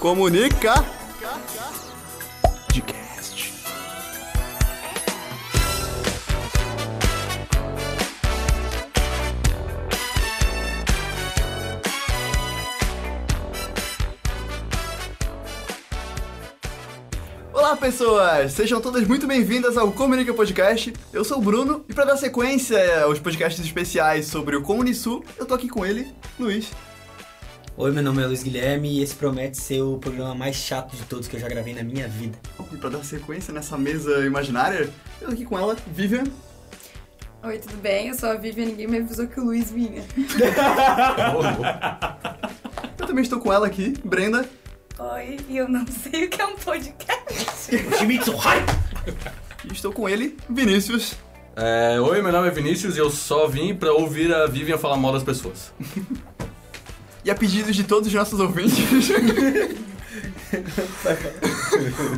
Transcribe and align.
Comunica. 0.00 0.72
Podcast. 2.66 3.52
Olá 17.52 17.76
pessoas, 17.76 18.52
sejam 18.52 18.80
todas 18.80 19.06
muito 19.06 19.26
bem-vindas 19.26 19.76
ao 19.76 19.92
Comunica 19.92 20.32
Podcast. 20.32 20.94
Eu 21.12 21.22
sou 21.24 21.36
o 21.36 21.42
Bruno 21.42 21.84
e 21.86 21.92
para 21.92 22.06
dar 22.06 22.16
sequência 22.16 23.02
aos 23.02 23.18
podcasts 23.18 23.62
especiais 23.62 24.28
sobre 24.28 24.56
o 24.56 24.62
Comunisul, 24.62 25.22
eu 25.36 25.44
tô 25.44 25.52
aqui 25.52 25.68
com 25.68 25.84
ele, 25.84 26.10
Luiz. 26.38 26.70
Oi, 27.80 27.90
meu 27.92 28.02
nome 28.02 28.22
é 28.22 28.26
Luiz 28.26 28.42
Guilherme 28.42 28.98
e 28.98 29.02
esse 29.02 29.14
promete 29.14 29.56
ser 29.56 29.80
o 29.80 29.96
programa 29.96 30.34
mais 30.34 30.54
chato 30.54 30.94
de 30.94 31.02
todos 31.04 31.26
que 31.26 31.36
eu 31.36 31.40
já 31.40 31.48
gravei 31.48 31.72
na 31.72 31.82
minha 31.82 32.06
vida. 32.06 32.38
E 32.70 32.76
para 32.76 32.90
dar 32.90 33.02
sequência 33.02 33.54
nessa 33.54 33.78
mesa 33.78 34.22
imaginária, 34.26 34.90
eu 35.18 35.28
tô 35.28 35.32
aqui 35.32 35.46
com 35.46 35.58
ela, 35.58 35.74
Vivian. 35.86 36.24
Oi, 37.42 37.56
tudo 37.56 37.78
bem? 37.78 38.08
Eu 38.08 38.14
sou 38.14 38.28
a 38.28 38.34
Vivian, 38.34 38.66
ninguém 38.66 38.86
me 38.86 38.98
avisou 38.98 39.26
que 39.26 39.40
o 39.40 39.44
Luiz 39.44 39.70
vinha. 39.70 40.04
Eu 43.00 43.06
também 43.06 43.22
estou 43.22 43.40
com 43.40 43.50
ela 43.50 43.66
aqui, 43.66 43.94
Brenda. 44.04 44.46
Oi, 44.98 45.38
e 45.48 45.56
eu 45.56 45.66
não 45.66 45.86
sei 45.86 46.26
o 46.26 46.28
que 46.28 46.38
é 46.38 46.44
um 46.44 46.56
podcast. 46.56 47.70
E 49.64 49.72
estou 49.72 49.90
com 49.90 50.06
ele, 50.06 50.36
Vinícius. 50.50 51.14
É, 51.56 51.98
Oi, 51.98 52.20
meu 52.20 52.30
nome 52.30 52.48
é 52.48 52.50
Vinícius 52.50 52.96
e 52.96 52.98
eu 52.98 53.10
só 53.10 53.46
vim 53.46 53.74
pra 53.74 53.90
ouvir 53.92 54.34
a 54.34 54.46
Vivian 54.46 54.76
falar 54.76 54.98
mal 54.98 55.14
das 55.14 55.22
pessoas. 55.22 55.72
E 57.22 57.30
a 57.30 57.34
pedidos 57.34 57.76
de 57.76 57.84
todos 57.84 58.08
os 58.08 58.14
nossos 58.14 58.40
ouvintes, 58.40 58.78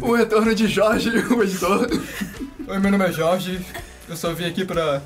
o 0.00 0.14
retorno 0.14 0.54
de 0.54 0.68
Jorge, 0.68 1.10
o 1.10 1.42
editor. 1.42 1.88
Oi, 2.68 2.78
meu 2.78 2.92
nome 2.92 3.06
é 3.06 3.12
Jorge. 3.12 3.60
Eu 4.08 4.16
só 4.16 4.32
vim 4.32 4.44
aqui 4.44 4.64
pra. 4.64 5.02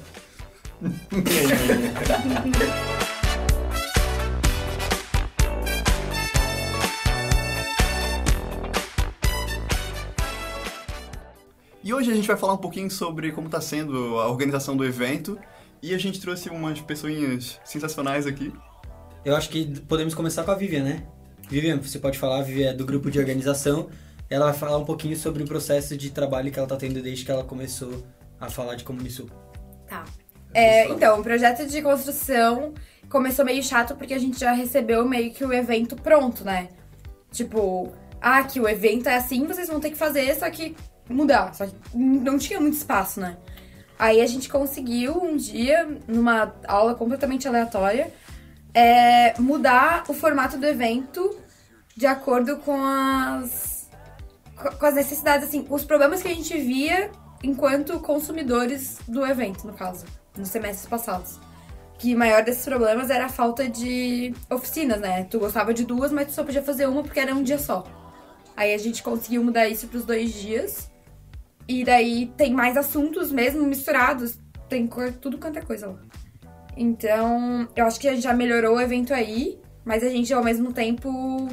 E 11.83 11.95
hoje 11.95 12.11
a 12.11 12.15
gente 12.15 12.29
vai 12.29 12.37
falar 12.37 12.53
um 12.53 12.59
pouquinho 12.59 12.91
sobre 12.91 13.33
como 13.33 13.47
está 13.47 13.63
sendo 13.63 14.19
a 14.19 14.29
organização 14.29 14.77
do 14.77 14.85
evento. 14.85 15.39
E 15.83 15.95
a 15.95 15.99
gente 15.99 16.21
trouxe 16.21 16.51
umas 16.51 16.83
pessoinhas 16.83 17.59
sensacionais 17.65 18.27
aqui. 18.27 18.53
Eu 19.27 19.35
acho 19.35 19.51
que 19.51 19.81
podemos 19.81 20.15
começar 20.15 20.45
com 20.45 20.53
a 20.53 20.55
Vivian, 20.55 20.85
né? 20.85 21.03
Vivian, 21.49 21.79
você 21.79 21.99
pode 21.99 22.17
falar, 22.17 22.39
a 22.39 22.43
Vivian 22.43 22.71
é 22.71 22.73
do 22.73 22.87
grupo 22.87 23.11
de 23.11 23.19
organização. 23.19 23.89
Ela 24.31 24.47
vai 24.47 24.55
falar 24.55 24.79
um 24.79 24.85
pouquinho 24.85 25.17
sobre 25.17 25.43
o 25.43 25.47
processo 25.47 25.97
de 25.97 26.11
trabalho 26.11 26.53
que 26.53 26.57
ela 26.61 26.69
tá 26.69 26.77
tendo 26.77 27.03
desde 27.03 27.25
que 27.25 27.31
ela 27.33 27.43
começou 27.43 28.07
a 28.41 28.49
falar 28.49 28.77
de 28.77 28.85
Comunisul. 28.85 29.29
Tá. 29.89 30.05
É, 30.55 30.89
então, 30.91 31.19
o 31.19 31.25
projeto 31.25 31.67
de 31.67 31.83
construção 31.83 32.73
começou 33.09 33.45
meio 33.45 33.65
chato 33.65 33.97
porque 33.97 34.15
a 34.15 34.19
gente 34.19 34.39
já 34.39 34.53
recebeu 34.53 35.05
meio 35.05 35.33
que 35.33 35.45
o 35.45 35.53
evento 35.53 35.97
pronto, 35.97 36.45
né? 36.45 36.69
Tipo, 37.33 37.93
ah, 38.21 38.45
que 38.45 38.61
o 38.61 38.69
evento 38.69 39.09
é 39.09 39.17
assim, 39.17 39.45
vocês 39.45 39.67
vão 39.67 39.81
ter 39.81 39.91
que 39.91 39.99
fazer, 39.99 40.33
só 40.37 40.49
que 40.49 40.77
mudar. 41.11 41.53
Só 41.53 41.67
que 41.67 41.75
não 41.93 42.39
tinha 42.39 42.61
muito 42.61 42.75
espaço, 42.75 43.19
né? 43.19 43.37
Aí 43.99 44.21
a 44.21 44.27
gente 44.27 44.49
conseguiu 44.49 45.21
um 45.21 45.37
dia, 45.37 45.99
numa 46.07 46.55
aula 46.69 46.95
completamente 46.95 47.49
aleatória, 47.49 48.13
é, 48.77 49.33
mudar 49.41 50.05
o 50.07 50.13
formato 50.13 50.59
do 50.59 50.67
evento 50.67 51.35
de 51.97 52.07
acordo 52.07 52.59
com 52.59 52.77
as, 52.85 53.89
co- 54.55 54.77
com 54.77 54.85
as 54.85 54.95
necessidades, 54.95 55.49
assim, 55.49 55.67
os 55.71 55.83
problemas 55.83 56.21
que 56.21 56.29
a 56.29 56.35
gente 56.35 56.57
via 56.59 57.11
enquanto 57.43 57.99
consumidores 58.01 58.99
do 59.09 59.25
evento, 59.25 59.67
no 59.67 59.73
caso, 59.73 60.05
nos 60.37 60.49
semestres 60.51 60.87
passados. 60.87 61.41
Que 61.99 62.15
o 62.15 62.19
maior 62.19 62.45
desses 62.45 62.67
problemas 62.67 63.09
era 63.09 63.25
a 63.25 63.29
falta 63.31 63.67
de 63.67 64.35
oficinas, 64.51 65.01
né? 65.01 65.25
Tu 65.25 65.39
gostava 65.39 65.73
de 65.73 65.83
duas, 65.87 66.13
mas 66.13 66.27
tu 66.27 66.33
só 66.35 66.45
podia 66.45 66.63
fazer 66.63 66.87
uma 66.87 67.03
porque 67.03 67.19
era 67.19 67.35
um 67.35 67.43
dia 67.43 67.59
só. 67.59 67.83
Aí 68.55 68.75
a 68.75 68.79
gente 68.79 69.03
conseguiu 69.03 69.43
mudar 69.43 69.67
isso 69.67 69.89
para 69.89 69.97
os 69.97 70.05
dois 70.05 70.35
dias. 70.35 70.91
E 71.67 71.83
daí 71.83 72.27
tem 72.37 72.53
mais 72.53 72.77
assuntos 72.77 73.33
mesmo 73.33 73.63
misturados. 73.65 74.39
Tem 74.69 74.87
tudo 75.21 75.39
quanto 75.39 75.59
é 75.59 75.63
coisa 75.63 75.87
lá. 75.87 75.99
Então, 76.77 77.67
eu 77.75 77.87
acho 77.87 77.99
que 77.99 78.09
a 78.09 78.15
gente 78.15 78.25
já 78.25 78.35
melhorou 78.35 78.77
o 78.77 78.81
evento 78.81 79.15
aí, 79.15 79.59
mas 79.85 80.03
a 80.03 80.09
gente 80.09 80.33
ao 80.33 80.45
mesmo 80.45 80.73
tempo 80.73 81.49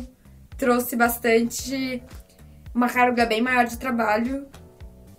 trouxe 0.57 0.95
bastante 0.95 2.03
uma 2.73 2.89
carga 2.89 3.25
bem 3.25 3.41
maior 3.41 3.66
de 3.66 3.78
trabalho, 3.78 4.47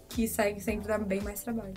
que 0.09 0.29
segue 0.29 0.61
sempre 0.61 0.87
dá 0.89 0.99
bem 0.99 1.21
mais 1.23 1.43
trabalho. 1.43 1.75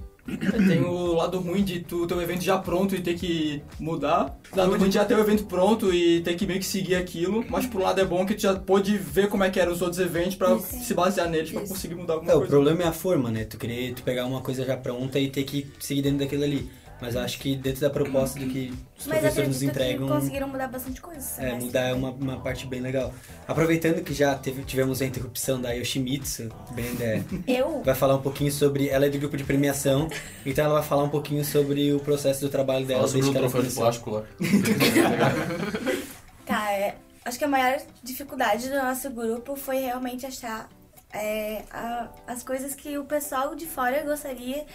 Tem 0.67 0.81
o 0.83 1.13
lado 1.13 1.39
ruim 1.39 1.63
de 1.63 1.79
tu 1.79 2.05
ter 2.05 2.13
o 2.13 2.21
evento 2.21 2.43
já 2.43 2.57
pronto 2.57 2.93
e 2.93 2.99
ter 3.01 3.13
que 3.17 3.63
mudar. 3.79 4.37
O 4.51 4.57
lado 4.57 4.75
ruim 4.77 4.89
de 4.89 4.95
já 4.95 5.05
ter 5.05 5.15
o 5.15 5.21
evento 5.21 5.45
pronto 5.45 5.93
e 5.93 6.19
ter 6.21 6.35
que 6.35 6.45
meio 6.45 6.59
que 6.59 6.65
seguir 6.65 6.95
aquilo. 6.95 7.45
Mas 7.49 7.65
por 7.65 7.79
um 7.79 7.83
lado 7.85 8.01
é 8.01 8.05
bom 8.05 8.25
que 8.25 8.35
tu 8.35 8.41
já 8.41 8.53
pôde 8.59 8.97
ver 8.97 9.29
como 9.29 9.45
é 9.45 9.49
que 9.49 9.57
eram 9.57 9.71
os 9.71 9.81
outros 9.81 9.99
eventos 10.01 10.35
pra 10.35 10.53
Isso. 10.55 10.83
se 10.83 10.93
basear 10.93 11.29
neles 11.29 11.49
pra 11.51 11.63
Isso. 11.63 11.73
conseguir 11.73 11.95
mudar 11.95 12.15
alguma 12.15 12.31
É, 12.31 12.35
o 12.35 12.39
coisa. 12.39 12.51
problema 12.51 12.83
é 12.83 12.87
a 12.87 12.91
forma, 12.91 13.31
né? 13.31 13.45
Tu 13.45 13.57
querer 13.57 13.93
tu 13.93 14.03
pegar 14.03 14.25
uma 14.25 14.41
coisa 14.41 14.65
já 14.65 14.75
pronta 14.75 15.17
e 15.17 15.29
ter 15.29 15.43
que 15.45 15.65
seguir 15.79 16.01
dentro 16.01 16.19
daquilo 16.19 16.43
ali. 16.43 16.69
Mas 16.99 17.15
eu 17.15 17.21
acho 17.21 17.37
que 17.39 17.55
dentro 17.55 17.81
da 17.81 17.89
proposta 17.89 18.39
do 18.39 18.47
que 18.47 18.73
os 18.97 19.05
Mas 19.05 19.19
professores 19.19 19.49
nos 19.49 19.61
entregam. 19.61 20.07
que 20.07 20.13
conseguiram 20.13 20.47
mudar 20.47 20.67
bastante 20.67 20.99
coisa. 20.99 21.19
É, 21.19 21.21
semestre. 21.21 21.65
mudar 21.65 21.81
é 21.81 21.93
uma, 21.93 22.09
uma 22.09 22.39
parte 22.39 22.65
bem 22.65 22.81
legal. 22.81 23.13
Aproveitando 23.47 24.03
que 24.03 24.13
já 24.13 24.33
teve, 24.35 24.63
tivemos 24.63 25.01
a 25.01 25.05
interrupção 25.05 25.61
da 25.61 25.71
Yoshimitsu, 25.71 26.49
Brenda 26.71 27.03
é, 27.03 27.23
Eu? 27.47 27.83
vai 27.83 27.93
falar 27.93 28.15
um 28.15 28.21
pouquinho 28.21 28.51
sobre. 28.51 28.89
Ela 28.89 29.05
é 29.05 29.09
do 29.09 29.19
grupo 29.19 29.37
de 29.37 29.43
premiação, 29.43 30.07
então 30.45 30.65
ela 30.65 30.75
vai 30.75 30.83
falar 30.83 31.03
um 31.03 31.09
pouquinho 31.09 31.45
sobre 31.45 31.93
o 31.93 31.99
processo 31.99 32.41
do 32.41 32.49
trabalho 32.49 32.85
dela 32.85 33.01
Fala 33.01 33.07
sobre 33.11 33.21
desde 33.21 33.29
o 33.29 33.33
que 33.33 33.37
ela 33.37 33.49
troféu 33.49 33.69
de 33.69 33.75
plástico 33.75 34.09
lá. 34.11 34.23
Tá, 36.47 36.71
é, 36.71 36.95
acho 37.25 37.37
que 37.37 37.43
a 37.43 37.47
maior 37.47 37.77
dificuldade 38.01 38.69
do 38.69 38.75
nosso 38.75 39.09
grupo 39.09 39.57
foi 39.57 39.79
realmente 39.79 40.25
achar 40.25 40.69
é, 41.11 41.63
a- 41.71 42.09
as 42.27 42.43
coisas 42.43 42.75
que 42.75 42.97
o 42.97 43.05
pessoal 43.05 43.55
de 43.55 43.65
fora 43.65 44.03
gostaria 44.03 44.65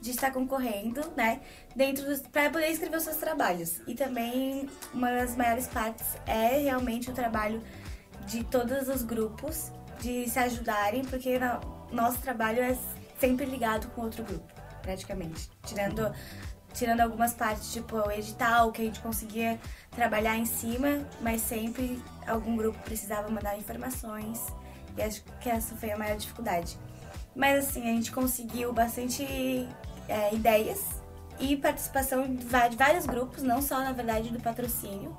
de 0.00 0.10
estar 0.10 0.30
concorrendo, 0.32 1.00
né? 1.16 1.40
Dentro 1.76 2.04
pra 2.30 2.50
poder 2.50 2.70
escrever 2.70 2.96
os 2.96 3.04
seus 3.04 3.16
trabalhos. 3.18 3.80
E 3.86 3.94
também 3.94 4.68
uma 4.92 5.10
das 5.10 5.36
maiores 5.36 5.66
partes 5.68 6.06
é 6.26 6.58
realmente 6.58 7.10
o 7.10 7.14
trabalho 7.14 7.62
de 8.26 8.42
todos 8.44 8.88
os 8.88 9.02
grupos, 9.02 9.70
de 10.00 10.28
se 10.28 10.38
ajudarem, 10.38 11.04
porque 11.04 11.38
nosso 11.92 12.18
trabalho 12.18 12.62
é 12.62 12.76
sempre 13.20 13.46
ligado 13.46 13.88
com 13.90 14.02
outro 14.02 14.24
grupo, 14.24 14.52
praticamente. 14.80 15.48
Tirando, 15.64 16.12
tirando 16.72 17.00
algumas 17.00 17.34
partes, 17.34 17.72
tipo 17.72 17.96
o 17.96 18.10
edital, 18.10 18.72
que 18.72 18.82
a 18.82 18.84
gente 18.84 19.00
conseguia 19.00 19.60
trabalhar 19.92 20.36
em 20.36 20.46
cima, 20.46 21.06
mas 21.20 21.40
sempre 21.42 22.02
algum 22.26 22.56
grupo 22.56 22.78
precisava 22.80 23.28
mandar 23.28 23.56
informações. 23.56 24.40
E 24.96 25.02
acho 25.02 25.22
que 25.40 25.48
essa 25.48 25.74
foi 25.76 25.90
a 25.90 25.98
maior 25.98 26.16
dificuldade. 26.16 26.76
Mas 27.34 27.66
assim, 27.66 27.82
a 27.82 27.92
gente 27.92 28.12
conseguiu 28.12 28.72
bastante 28.72 29.24
é, 30.08 30.34
ideias 30.34 31.02
e 31.40 31.56
participação 31.56 32.34
de 32.34 32.76
vários 32.76 33.06
grupos, 33.06 33.42
não 33.42 33.62
só 33.62 33.80
na 33.80 33.92
verdade 33.92 34.30
do 34.30 34.40
patrocínio. 34.40 35.16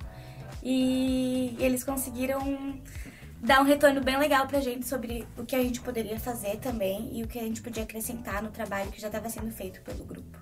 E 0.62 1.56
eles 1.60 1.84
conseguiram 1.84 2.80
dar 3.42 3.60
um 3.60 3.66
retorno 3.66 4.00
bem 4.02 4.18
legal 4.18 4.48
pra 4.48 4.62
gente 4.62 4.88
sobre 4.88 5.28
o 5.38 5.46
que 5.46 5.56
a 5.56 5.62
gente 5.62 5.82
poderia 5.82 6.18
fazer 6.18 6.58
também 6.60 7.10
e 7.18 7.24
o 7.24 7.28
que 7.28 7.38
a 7.38 7.44
gente 7.44 7.62
podia 7.62 7.84
acrescentar 7.84 8.42
no 8.42 8.52
trabalho 8.52 8.90
que 8.90 9.02
já 9.02 9.08
estava 9.08 9.28
sendo 9.28 9.52
feito 9.52 9.82
pelo 9.82 10.06
grupo. 10.06 10.40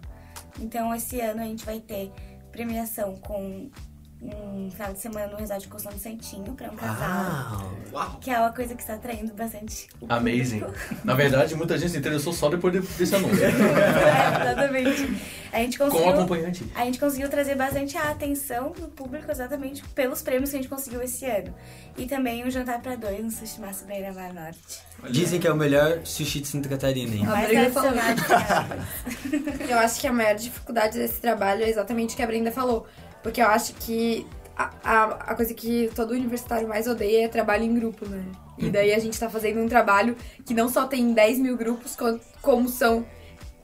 Então 0.59 0.93
esse 0.93 1.19
ano 1.19 1.41
a 1.41 1.45
gente 1.45 1.65
vai 1.65 1.79
ter 1.79 2.11
premiação 2.51 3.15
com 3.17 3.71
um 4.21 4.69
final 4.69 4.93
de 4.93 4.99
semana 4.99 5.27
no 5.27 5.37
Resort 5.37 5.67
Construção 5.67 5.97
do 5.97 6.01
Santinho 6.01 6.53
para 6.53 6.69
um 6.71 6.75
casal, 6.75 7.71
Uau! 7.91 8.17
que 8.21 8.29
é 8.29 8.37
uma 8.37 8.51
coisa 8.53 8.75
que 8.75 8.81
está 8.81 8.93
atraindo 8.93 9.33
bastante 9.33 9.87
o 9.99 10.05
Amazing. 10.07 10.59
público. 10.59 10.79
Na 11.03 11.15
verdade, 11.15 11.55
muita 11.55 11.75
gente 11.77 11.91
se 11.93 11.97
interessou 11.97 12.31
só 12.31 12.47
depois 12.47 12.71
de- 12.73 12.81
desse 12.97 13.15
anúncio. 13.15 13.39
É, 13.41 14.41
exatamente. 14.51 15.17
A 15.51 15.57
gente 15.57 15.77
Com 15.77 15.85
o 15.85 15.89
conseguiu 15.89 16.13
acompanhante. 16.13 16.63
a 16.75 16.85
gente 16.85 16.99
conseguiu 16.99 17.29
trazer 17.29 17.55
bastante 17.55 17.97
a 17.97 18.11
atenção 18.11 18.71
do 18.71 18.87
público 18.87 19.29
exatamente 19.31 19.83
pelos 19.89 20.21
prêmios 20.21 20.51
que 20.51 20.55
a 20.55 20.59
gente 20.61 20.69
conseguiu 20.69 21.01
esse 21.01 21.25
ano. 21.25 21.53
E 21.97 22.05
também 22.05 22.45
um 22.45 22.49
jantar 22.51 22.79
para 22.81 22.95
dois 22.95 23.21
no 23.23 23.29
Sushi 23.31 23.59
Massa 23.59 23.83
Beira 23.85 24.13
Mar 24.13 24.33
Norte. 24.33 24.79
Dizem 25.09 25.39
que 25.39 25.47
é 25.47 25.51
o 25.51 25.55
melhor 25.55 25.99
sushi 26.05 26.39
de 26.41 26.47
Santa 26.47 26.69
Catarina, 26.69 27.15
hein? 27.15 27.23
A 27.25 27.29
Mais 27.31 27.49
tradicional 27.49 28.13
de. 28.15 29.65
Eu 29.71 29.79
acho 29.79 29.99
que 29.99 30.07
a 30.07 30.13
maior 30.13 30.35
dificuldade 30.35 30.97
desse 30.97 31.19
trabalho 31.19 31.63
é 31.63 31.69
exatamente 31.69 32.13
o 32.13 32.15
que 32.17 32.23
a 32.23 32.27
Brenda 32.27 32.51
falou. 32.51 32.87
Porque 33.23 33.41
eu 33.41 33.47
acho 33.47 33.73
que 33.75 34.25
a, 34.57 34.71
a, 34.83 35.03
a 35.31 35.35
coisa 35.35 35.53
que 35.53 35.89
todo 35.95 36.11
universitário 36.11 36.67
mais 36.67 36.87
odeia 36.87 37.25
é 37.25 37.27
trabalho 37.27 37.63
em 37.63 37.73
grupo, 37.73 38.07
né? 38.07 38.23
E 38.57 38.69
daí 38.69 38.93
a 38.93 38.99
gente 38.99 39.19
tá 39.19 39.29
fazendo 39.29 39.59
um 39.59 39.67
trabalho 39.67 40.15
que 40.45 40.53
não 40.53 40.69
só 40.69 40.85
tem 40.85 41.13
10 41.13 41.39
mil 41.39 41.57
grupos, 41.57 41.95
co- 41.95 42.19
como 42.41 42.67
são 42.69 43.05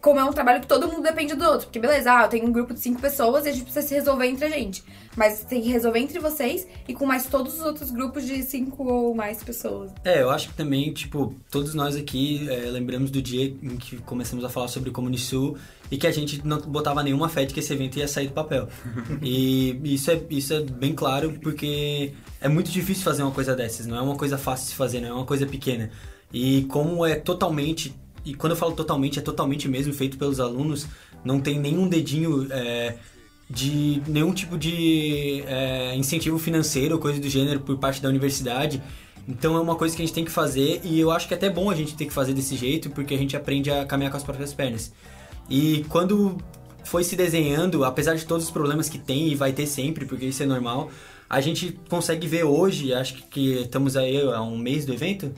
como 0.07 0.21
é 0.21 0.23
um 0.23 0.31
trabalho 0.31 0.61
que 0.61 0.67
todo 0.67 0.87
mundo 0.87 1.01
depende 1.01 1.35
do 1.35 1.43
outro. 1.43 1.67
Porque 1.67 1.79
beleza, 1.79 2.09
ah, 2.09 2.23
eu 2.23 2.29
tenho 2.29 2.47
um 2.47 2.51
grupo 2.53 2.73
de 2.73 2.79
cinco 2.79 3.01
pessoas 3.01 3.45
e 3.45 3.49
a 3.49 3.51
gente 3.51 3.65
precisa 3.65 3.85
se 3.85 3.93
resolver 3.93 4.25
entre 4.25 4.45
a 4.45 4.49
gente. 4.49 4.81
Mas 5.17 5.43
tem 5.43 5.61
que 5.61 5.67
resolver 5.67 5.99
entre 5.99 6.17
vocês 6.17 6.65
e 6.87 6.93
com 6.93 7.05
mais 7.05 7.25
todos 7.25 7.55
os 7.55 7.59
outros 7.59 7.91
grupos 7.91 8.25
de 8.25 8.41
cinco 8.41 8.85
ou 8.89 9.13
mais 9.13 9.43
pessoas. 9.43 9.91
É, 10.05 10.21
eu 10.21 10.29
acho 10.29 10.47
que 10.47 10.53
também, 10.53 10.93
tipo, 10.93 11.35
todos 11.51 11.73
nós 11.73 11.97
aqui 11.97 12.47
é, 12.49 12.69
lembramos 12.69 13.11
do 13.11 13.21
dia 13.21 13.53
em 13.61 13.75
que 13.75 13.97
começamos 13.97 14.45
a 14.45 14.49
falar 14.49 14.69
sobre 14.69 14.91
Comunisul 14.91 15.57
e 15.91 15.97
que 15.97 16.07
a 16.07 16.11
gente 16.11 16.41
não 16.47 16.57
botava 16.61 17.03
nenhuma 17.03 17.27
fé 17.27 17.43
de 17.43 17.53
que 17.53 17.59
esse 17.59 17.73
evento 17.73 17.99
ia 17.99 18.07
sair 18.07 18.27
do 18.27 18.33
papel. 18.33 18.69
e 19.21 19.77
isso 19.93 20.09
é, 20.09 20.21
isso 20.29 20.53
é 20.53 20.61
bem 20.61 20.95
claro 20.95 21.37
porque 21.43 22.13
é 22.39 22.47
muito 22.47 22.71
difícil 22.71 23.03
fazer 23.03 23.23
uma 23.23 23.31
coisa 23.33 23.53
dessas, 23.53 23.85
não 23.85 23.97
é 23.97 24.01
uma 24.01 24.15
coisa 24.15 24.37
fácil 24.37 24.67
de 24.67 24.71
se 24.71 24.77
fazer, 24.77 25.01
não 25.01 25.09
é 25.09 25.13
uma 25.13 25.25
coisa 25.25 25.45
pequena. 25.45 25.91
E 26.31 26.63
como 26.69 27.05
é 27.05 27.15
totalmente, 27.15 27.93
e 28.27 28.33
quando 28.33 28.51
eu 28.51 28.57
falo 28.57 28.73
totalmente, 28.73 29.19
é 29.19 29.21
totalmente 29.21 29.67
mesmo 29.69 29.93
feito 29.93 30.17
pelos 30.17 30.39
alunos, 30.39 30.85
não 31.23 31.39
tem 31.39 31.57
nenhum 31.59 31.87
dedinho 31.87 32.47
é, 32.51 32.95
de 33.49 34.01
nenhum 34.05 34.33
tipo 34.33 34.57
de 34.57 35.43
é, 35.47 35.95
incentivo 35.95 36.37
financeiro 36.37 36.95
ou 36.95 37.01
coisa 37.01 37.19
do 37.19 37.29
gênero 37.29 37.61
por 37.61 37.77
parte 37.77 38.01
da 38.01 38.09
universidade. 38.09 38.81
Então 39.27 39.55
é 39.55 39.61
uma 39.61 39.75
coisa 39.75 39.95
que 39.95 40.01
a 40.01 40.05
gente 40.05 40.13
tem 40.13 40.25
que 40.25 40.31
fazer 40.31 40.81
e 40.83 40.99
eu 40.99 41.09
acho 41.09 41.27
que 41.27 41.33
é 41.33 41.37
até 41.37 41.49
bom 41.49 41.69
a 41.69 41.75
gente 41.75 41.95
ter 41.95 42.05
que 42.05 42.13
fazer 42.13 42.33
desse 42.33 42.55
jeito 42.55 42.89
porque 42.89 43.13
a 43.13 43.17
gente 43.17 43.35
aprende 43.35 43.71
a 43.71 43.85
caminhar 43.85 44.11
com 44.11 44.17
as 44.17 44.23
próprias 44.23 44.53
pernas. 44.53 44.91
E 45.49 45.85
quando 45.87 46.37
foi 46.83 47.03
se 47.03 47.15
desenhando, 47.15 47.85
apesar 47.85 48.15
de 48.15 48.25
todos 48.25 48.45
os 48.45 48.51
problemas 48.51 48.89
que 48.89 48.97
tem 48.97 49.29
e 49.29 49.35
vai 49.35 49.53
ter 49.53 49.67
sempre, 49.67 50.05
porque 50.05 50.25
isso 50.25 50.43
é 50.43 50.45
normal, 50.45 50.89
a 51.29 51.39
gente 51.41 51.77
consegue 51.89 52.27
ver 52.27 52.43
hoje, 52.43 52.93
acho 52.93 53.15
que 53.29 53.61
estamos 53.61 53.95
aí 53.97 54.21
há 54.21 54.41
um 54.41 54.57
mês 54.57 54.85
do 54.85 54.93
evento, 54.93 55.33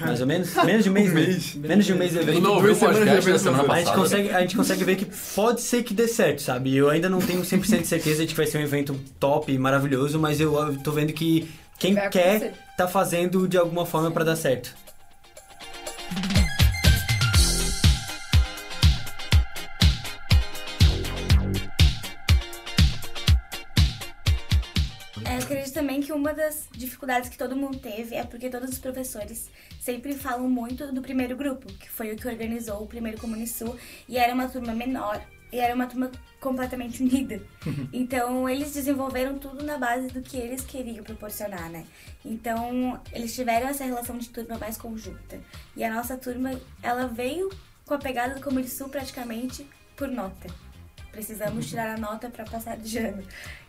mais 0.00 0.20
ou 0.20 0.26
menos? 0.26 0.54
Menos 0.64 0.84
de 0.84 0.90
um 0.90 0.92
mês. 0.92 1.08
Um 1.10 1.14
né? 1.14 1.26
mês. 1.26 1.54
Menos 1.56 1.86
de 1.86 1.92
um 1.92 1.96
mês 1.96 2.12
do 2.12 2.18
Tu 2.20 2.22
evento. 2.30 2.40
não 2.42 2.54
ouviu 2.54 2.72
o 2.72 2.76
podcast 2.76 3.30
da 3.30 3.38
semana 3.38 3.62
não 3.62 3.72
A 3.72 3.76
gente, 3.76 3.84
passada? 3.86 4.02
consegue, 4.02 4.30
a 4.30 4.40
gente 4.40 4.56
consegue 4.56 4.84
ver 4.84 4.96
que 4.96 5.06
pode 5.34 5.60
ser 5.60 5.82
que 5.82 5.94
dê 5.94 6.06
certo, 6.08 6.42
sabe? 6.42 6.76
Eu 6.76 6.88
ainda 6.90 7.08
não 7.08 7.18
tenho 7.20 7.40
100% 7.42 7.80
de 7.80 7.86
certeza 7.86 8.24
de 8.26 8.28
que 8.32 8.36
vai 8.36 8.46
ser 8.46 8.58
um 8.58 8.62
evento 8.62 8.94
top, 9.18 9.56
maravilhoso, 9.58 10.18
mas 10.18 10.40
eu 10.40 10.54
eu 10.54 10.76
tô 10.78 10.92
vendo 10.92 11.12
que 11.12 11.48
quem 11.78 11.94
quer 12.10 12.52
tá 12.76 12.86
fazendo 12.86 13.48
de 13.48 13.56
alguma 13.56 13.86
forma 13.86 14.10
pra 14.10 14.24
dar 14.24 14.36
certo. 14.36 14.74
Que 26.10 26.12
uma 26.12 26.34
das 26.34 26.66
dificuldades 26.72 27.30
que 27.30 27.38
todo 27.38 27.54
mundo 27.54 27.78
teve 27.78 28.16
é 28.16 28.24
porque 28.24 28.50
todos 28.50 28.68
os 28.68 28.78
professores 28.80 29.48
sempre 29.78 30.12
falam 30.12 30.50
muito 30.50 30.92
do 30.92 31.00
primeiro 31.00 31.36
grupo, 31.36 31.72
que 31.74 31.88
foi 31.88 32.12
o 32.12 32.16
que 32.16 32.26
organizou 32.26 32.82
o 32.82 32.86
primeiro 32.86 33.20
Comunisul, 33.20 33.76
e 34.08 34.18
era 34.18 34.34
uma 34.34 34.48
turma 34.48 34.74
menor, 34.74 35.24
e 35.52 35.60
era 35.60 35.72
uma 35.72 35.86
turma 35.86 36.10
completamente 36.40 37.00
unida. 37.00 37.40
Então, 37.92 38.48
eles 38.48 38.72
desenvolveram 38.72 39.38
tudo 39.38 39.64
na 39.64 39.78
base 39.78 40.08
do 40.08 40.20
que 40.20 40.36
eles 40.36 40.64
queriam 40.64 41.04
proporcionar, 41.04 41.70
né? 41.70 41.86
Então, 42.24 43.00
eles 43.12 43.32
tiveram 43.32 43.68
essa 43.68 43.84
relação 43.84 44.18
de 44.18 44.30
turma 44.30 44.58
mais 44.58 44.76
conjunta. 44.76 45.38
E 45.76 45.84
a 45.84 45.94
nossa 45.94 46.16
turma, 46.16 46.60
ela 46.82 47.06
veio 47.06 47.50
com 47.86 47.94
a 47.94 47.98
pegada 47.98 48.34
do 48.34 48.40
Comunisul 48.40 48.88
praticamente 48.88 49.64
por 49.96 50.08
nota. 50.08 50.48
Precisamos 51.12 51.66
tirar 51.66 51.94
a 51.94 51.98
nota 51.98 52.30
para 52.30 52.44
passar 52.44 52.76
de 52.76 52.98
ano. 52.98 53.22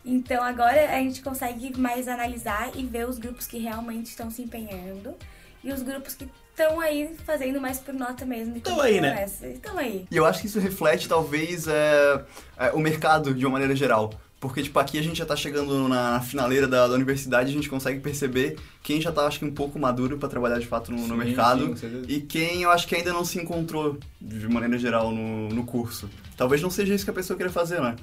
Então 0.05 0.43
agora 0.43 0.89
a 0.91 0.97
gente 0.97 1.21
consegue 1.21 1.77
mais 1.77 2.07
analisar 2.07 2.71
e 2.75 2.85
ver 2.85 3.07
os 3.07 3.17
grupos 3.17 3.47
que 3.47 3.57
realmente 3.57 4.07
estão 4.07 4.29
se 4.29 4.41
empenhando 4.41 5.15
e 5.63 5.71
os 5.71 5.81
grupos 5.81 6.15
que 6.15 6.27
estão 6.49 6.79
aí 6.79 7.15
fazendo 7.25 7.59
mais 7.59 7.79
por 7.79 7.93
nota 7.93 8.25
mesmo. 8.25 8.59
Tão 8.59 8.79
aí, 8.79 8.99
né? 8.99 9.25
Estão 9.25 9.77
aí. 9.77 10.07
E 10.09 10.17
eu 10.17 10.25
acho 10.25 10.41
que 10.41 10.47
isso 10.47 10.59
reflete, 10.59 11.07
talvez, 11.07 11.67
é, 11.67 12.23
é, 12.57 12.71
o 12.71 12.79
mercado 12.79 13.33
de 13.33 13.45
uma 13.45 13.53
maneira 13.53 13.75
geral. 13.75 14.11
Porque, 14.41 14.63
tipo, 14.63 14.79
aqui 14.79 14.97
a 14.97 15.03
gente 15.03 15.19
já 15.19 15.25
tá 15.25 15.35
chegando 15.35 15.87
na 15.87 16.19
finaleira 16.19 16.67
da, 16.67 16.87
da 16.87 16.95
universidade, 16.95 17.51
a 17.51 17.53
gente 17.53 17.69
consegue 17.69 17.99
perceber 17.99 18.57
quem 18.81 18.99
já 18.99 19.11
tá, 19.11 19.27
acho 19.27 19.37
que, 19.37 19.45
um 19.45 19.51
pouco 19.53 19.77
maduro 19.77 20.17
para 20.17 20.27
trabalhar 20.27 20.57
de 20.57 20.65
fato 20.65 20.91
no, 20.91 20.97
no 20.97 21.09
Sim, 21.09 21.15
mercado. 21.15 21.77
sim, 21.77 22.01
e 22.07 22.19
quem 22.21 22.63
eu 22.63 22.71
acho 22.71 22.87
que 22.87 22.95
ainda 22.95 23.13
não 23.13 23.23
se 23.23 23.37
encontrou 23.39 23.99
de 24.19 24.47
maneira 24.47 24.79
geral 24.79 25.11
no, 25.11 25.49
no 25.49 25.63
curso. 25.63 26.09
Talvez 26.35 26.59
não 26.59 26.71
seja 26.71 26.95
isso 26.95 27.05
que 27.05 27.11
a 27.11 27.13
pessoa 27.13 27.37
queira 27.37 27.51
fazer, 27.51 27.79
né? 27.79 27.95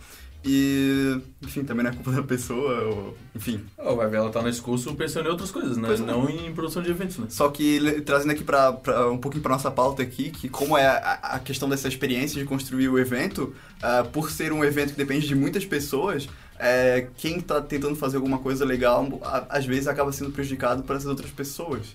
E, 0.44 1.18
enfim, 1.42 1.64
também 1.64 1.84
não 1.84 1.90
é 1.90 1.94
culpa 1.94 2.12
da 2.12 2.22
pessoa, 2.22 2.84
ou, 2.84 3.16
enfim. 3.34 3.60
Oh, 3.76 3.96
vai 3.96 4.08
ver, 4.08 4.18
ela 4.18 4.30
tá 4.30 4.40
nesse 4.40 4.60
curso 4.62 4.94
pensando 4.94 5.26
em 5.26 5.30
outras 5.30 5.50
coisas, 5.50 5.76
né? 5.76 5.88
Pois 5.88 6.00
é. 6.00 6.04
Não 6.04 6.30
em 6.30 6.54
produção 6.54 6.80
de 6.82 6.90
eventos, 6.90 7.18
né? 7.18 7.26
Só 7.28 7.48
que 7.48 8.00
trazendo 8.02 8.30
aqui 8.30 8.44
pra, 8.44 8.72
pra- 8.72 9.10
um 9.10 9.18
pouquinho 9.18 9.42
pra 9.42 9.52
nossa 9.52 9.70
pauta 9.70 10.02
aqui, 10.02 10.30
que 10.30 10.48
como 10.48 10.78
é 10.78 10.86
a, 10.86 11.12
a 11.34 11.38
questão 11.40 11.68
dessa 11.68 11.88
experiência 11.88 12.40
de 12.40 12.46
construir 12.46 12.88
o 12.88 12.98
evento, 12.98 13.52
ah, 13.82 14.04
por 14.12 14.30
ser 14.30 14.52
um 14.52 14.64
evento 14.64 14.92
que 14.92 14.96
depende 14.98 15.26
de 15.26 15.34
muitas 15.34 15.64
pessoas, 15.66 16.28
é, 16.58 17.08
quem 17.16 17.40
tá 17.40 17.60
tentando 17.60 17.96
fazer 17.96 18.16
alguma 18.16 18.38
coisa 18.38 18.64
legal, 18.64 19.06
a- 19.24 19.46
às 19.50 19.66
vezes 19.66 19.88
acaba 19.88 20.12
sendo 20.12 20.30
prejudicado 20.30 20.82
por 20.84 20.94
essas 20.96 21.08
outras 21.08 21.30
pessoas. 21.30 21.94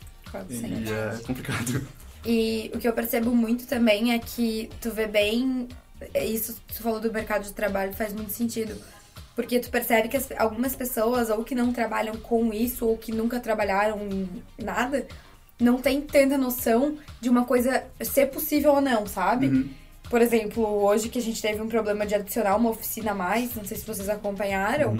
Sim. 0.49 0.83
E 0.85 0.89
é 0.91 1.17
complicado. 1.25 1.81
E 2.25 2.71
o 2.73 2.79
que 2.79 2.87
eu 2.87 2.93
percebo 2.93 3.35
muito 3.35 3.67
também 3.67 4.13
é 4.13 4.19
que 4.19 4.69
tu 4.81 4.91
vê 4.91 5.07
bem. 5.07 5.67
É 6.13 6.25
Isso 6.25 6.53
que 6.67 6.75
tu 6.75 6.83
falou 6.83 6.99
do 6.99 7.11
mercado 7.11 7.43
de 7.43 7.53
trabalho 7.53 7.93
faz 7.93 8.13
muito 8.13 8.31
sentido. 8.31 8.75
Porque 9.35 9.59
tu 9.59 9.69
percebe 9.69 10.09
que 10.09 10.17
as- 10.17 10.31
algumas 10.37 10.75
pessoas, 10.75 11.29
ou 11.29 11.43
que 11.43 11.55
não 11.55 11.73
trabalham 11.73 12.15
com 12.17 12.53
isso, 12.53 12.85
ou 12.85 12.97
que 12.97 13.11
nunca 13.11 13.39
trabalharam 13.39 13.99
em 14.07 14.29
nada, 14.63 15.07
não 15.59 15.77
tem 15.79 16.01
tanta 16.01 16.37
noção 16.37 16.97
de 17.19 17.29
uma 17.29 17.43
coisa 17.45 17.83
ser 18.01 18.27
possível 18.27 18.73
ou 18.73 18.81
não, 18.81 19.07
sabe? 19.07 19.47
Uhum. 19.47 19.69
Por 20.09 20.21
exemplo, 20.21 20.63
hoje 20.83 21.09
que 21.09 21.17
a 21.17 21.21
gente 21.21 21.41
teve 21.41 21.59
um 21.61 21.67
problema 21.67 22.05
de 22.05 22.13
adicionar 22.13 22.55
uma 22.55 22.69
oficina 22.69 23.11
a 23.11 23.15
mais, 23.15 23.55
não 23.55 23.65
sei 23.65 23.77
se 23.77 23.85
vocês 23.85 24.07
acompanharam. 24.09 24.97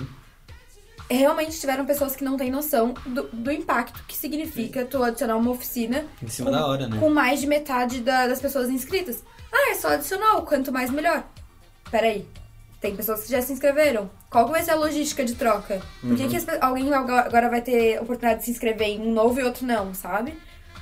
Realmente 1.10 1.60
tiveram 1.60 1.86
pessoas 1.86 2.16
que 2.16 2.24
não 2.24 2.38
têm 2.38 2.50
noção 2.50 2.94
do, 3.06 3.24
do 3.32 3.52
impacto 3.52 4.04
que 4.08 4.18
significa 4.18 4.86
tu 4.86 5.04
adicionar 5.04 5.36
uma 5.38 5.52
oficina 5.52 6.06
Em 6.22 6.28
cima 6.28 6.50
da 6.50 6.66
hora, 6.66 6.88
né? 6.88 6.98
com 6.98 7.10
mais 7.10 7.42
de 7.42 7.46
metade 7.46 8.00
da- 8.00 8.26
das 8.26 8.40
pessoas 8.42 8.70
inscritas. 8.70 9.22
Ah, 9.54 9.72
é 9.72 9.76
só 9.76 9.90
adicionar, 9.90 10.38
o 10.38 10.42
quanto 10.42 10.72
mais 10.72 10.90
melhor. 10.90 11.24
Peraí, 11.92 12.28
tem 12.82 12.96
pessoas 12.96 13.24
que 13.24 13.32
já 13.32 13.42
se 13.42 13.54
inscreveram. 13.54 14.10
Qual 14.30 14.48
vai 14.48 14.64
ser 14.64 14.72
a 14.72 14.76
logística 14.76 15.24
de 15.24 15.36
troca? 15.36 15.82
Por 16.02 16.18
que, 16.18 16.28
que 16.28 16.36
as 16.36 16.46
alguém 16.60 16.92
agora 16.92 17.50
vai 17.50 17.62
ter 17.62 18.02
oportunidade 18.02 18.40
de 18.40 18.46
se 18.46 18.52
inscrever 18.52 18.88
em 18.88 19.00
um 19.00 19.14
novo 19.14 19.40
e 19.40 19.44
outro 19.44 19.66
não, 19.66 19.94
sabe? 19.94 20.36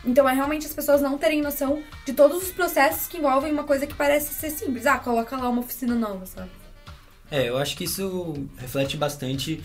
Então 0.04 0.28
é 0.28 0.34
realmente 0.34 0.66
as 0.66 0.74
pessoas 0.74 1.02
não 1.02 1.18
terem 1.18 1.42
noção 1.42 1.84
de 2.06 2.14
todos 2.14 2.42
os 2.42 2.52
processos 2.52 3.08
que 3.08 3.18
envolvem 3.18 3.52
uma 3.52 3.66
coisa 3.66 3.86
que 3.86 3.94
parece 3.94 4.34
ser 4.34 4.50
simples. 4.50 4.88
Ah, 4.88 4.98
coloca 4.98 5.36
lá 5.36 5.50
uma 5.50 5.62
oficina 5.62 5.94
nova, 5.94 6.26
sabe? 6.26 6.50
É, 7.30 7.48
eu 7.48 7.58
acho 7.58 7.78
que 7.78 7.84
isso 7.84 8.34
reflete 8.58 8.98
bastante 8.98 9.64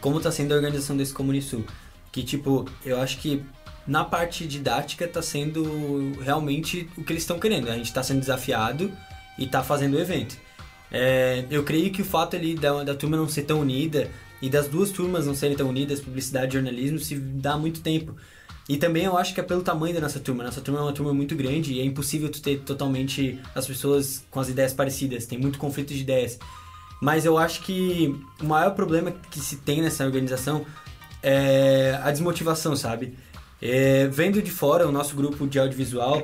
como 0.00 0.20
tá 0.20 0.30
sendo 0.30 0.52
a 0.52 0.56
organização 0.56 0.96
desse 0.96 1.14
Comunisul. 1.14 1.64
Que, 2.12 2.22
tipo, 2.22 2.66
eu 2.84 3.00
acho 3.00 3.18
que 3.18 3.44
na 3.88 4.04
parte 4.04 4.46
didática 4.46 5.08
tá 5.08 5.22
sendo 5.22 6.12
realmente 6.20 6.88
o 6.96 7.02
que 7.02 7.12
eles 7.14 7.22
estão 7.22 7.40
querendo. 7.40 7.70
A 7.70 7.74
gente 7.74 7.92
tá 7.92 8.02
sendo 8.02 8.20
desafiado 8.20 8.92
e 9.38 9.46
tá 9.46 9.64
fazendo 9.64 9.94
o 9.94 9.98
evento. 9.98 10.36
É, 10.92 11.44
eu 11.50 11.64
creio 11.64 11.90
que 11.90 12.02
o 12.02 12.04
fato 12.04 12.36
ali 12.36 12.54
da, 12.54 12.84
da 12.84 12.94
turma 12.94 13.16
não 13.16 13.26
ser 13.26 13.42
tão 13.42 13.60
unida 13.60 14.10
e 14.42 14.50
das 14.50 14.68
duas 14.68 14.90
turmas 14.90 15.26
não 15.26 15.34
serem 15.34 15.56
tão 15.56 15.68
unidas, 15.68 16.00
publicidade 16.00 16.48
e 16.48 16.52
jornalismo, 16.52 16.98
se 16.98 17.16
dá 17.16 17.56
muito 17.56 17.80
tempo. 17.80 18.14
E 18.68 18.76
também 18.76 19.04
eu 19.04 19.16
acho 19.16 19.32
que 19.32 19.40
é 19.40 19.42
pelo 19.42 19.62
tamanho 19.62 19.94
da 19.94 20.02
nossa 20.02 20.20
turma. 20.20 20.44
Nossa 20.44 20.60
turma 20.60 20.80
é 20.80 20.82
uma 20.82 20.92
turma 20.92 21.14
muito 21.14 21.34
grande 21.34 21.72
e 21.72 21.80
é 21.80 21.84
impossível 21.84 22.30
tu 22.30 22.42
ter 22.42 22.58
totalmente 22.60 23.40
as 23.54 23.66
pessoas 23.66 24.22
com 24.30 24.38
as 24.38 24.50
ideias 24.50 24.74
parecidas. 24.74 25.24
Tem 25.24 25.38
muito 25.38 25.58
conflito 25.58 25.94
de 25.94 26.00
ideias. 26.00 26.38
Mas 27.00 27.24
eu 27.24 27.38
acho 27.38 27.62
que 27.62 28.14
o 28.38 28.44
maior 28.44 28.74
problema 28.74 29.10
que 29.30 29.40
se 29.40 29.56
tem 29.56 29.80
nessa 29.80 30.04
organização 30.04 30.66
é 31.22 31.98
a 32.02 32.10
desmotivação, 32.10 32.76
sabe? 32.76 33.16
É, 33.60 34.06
vendo 34.06 34.40
de 34.40 34.50
fora 34.50 34.86
o 34.86 34.92
nosso 34.92 35.16
grupo 35.16 35.46
de 35.46 35.58
audiovisual 35.58 36.22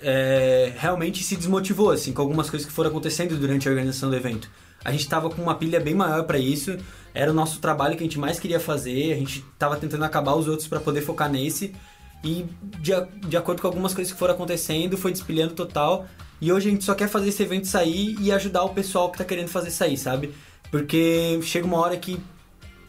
é, 0.00 0.72
realmente 0.78 1.22
se 1.22 1.36
desmotivou 1.36 1.90
assim 1.90 2.12
com 2.12 2.22
algumas 2.22 2.48
coisas 2.48 2.66
que 2.66 2.72
foram 2.72 2.90
acontecendo 2.90 3.36
durante 3.38 3.68
a 3.68 3.70
organização 3.70 4.10
do 4.10 4.16
evento. 4.16 4.50
A 4.84 4.92
gente 4.92 5.08
tava 5.08 5.30
com 5.30 5.42
uma 5.42 5.54
pilha 5.54 5.80
bem 5.80 5.94
maior 5.94 6.24
para 6.24 6.38
isso, 6.38 6.76
era 7.14 7.30
o 7.30 7.34
nosso 7.34 7.58
trabalho 7.58 7.96
que 7.96 8.02
a 8.02 8.06
gente 8.06 8.18
mais 8.18 8.38
queria 8.38 8.60
fazer, 8.60 9.12
a 9.12 9.16
gente 9.16 9.44
tava 9.58 9.76
tentando 9.76 10.04
acabar 10.04 10.34
os 10.34 10.46
outros 10.48 10.68
para 10.68 10.80
poder 10.80 11.00
focar 11.00 11.30
nesse 11.30 11.74
e 12.22 12.46
de, 12.80 12.92
de 13.28 13.36
acordo 13.36 13.60
com 13.60 13.68
algumas 13.68 13.94
coisas 13.94 14.12
que 14.12 14.18
foram 14.18 14.34
acontecendo, 14.34 14.96
foi 14.96 15.12
despilhando 15.12 15.54
total. 15.54 16.06
E 16.40 16.50
hoje 16.50 16.68
a 16.68 16.70
gente 16.72 16.84
só 16.84 16.94
quer 16.94 17.08
fazer 17.08 17.28
esse 17.28 17.42
evento 17.42 17.66
sair 17.66 18.16
e 18.18 18.32
ajudar 18.32 18.64
o 18.64 18.70
pessoal 18.70 19.10
que 19.10 19.18
tá 19.18 19.24
querendo 19.24 19.48
fazer 19.48 19.70
sair, 19.70 19.96
sabe? 19.96 20.34
Porque 20.70 21.38
chega 21.42 21.66
uma 21.66 21.78
hora 21.78 21.96
que 21.96 22.18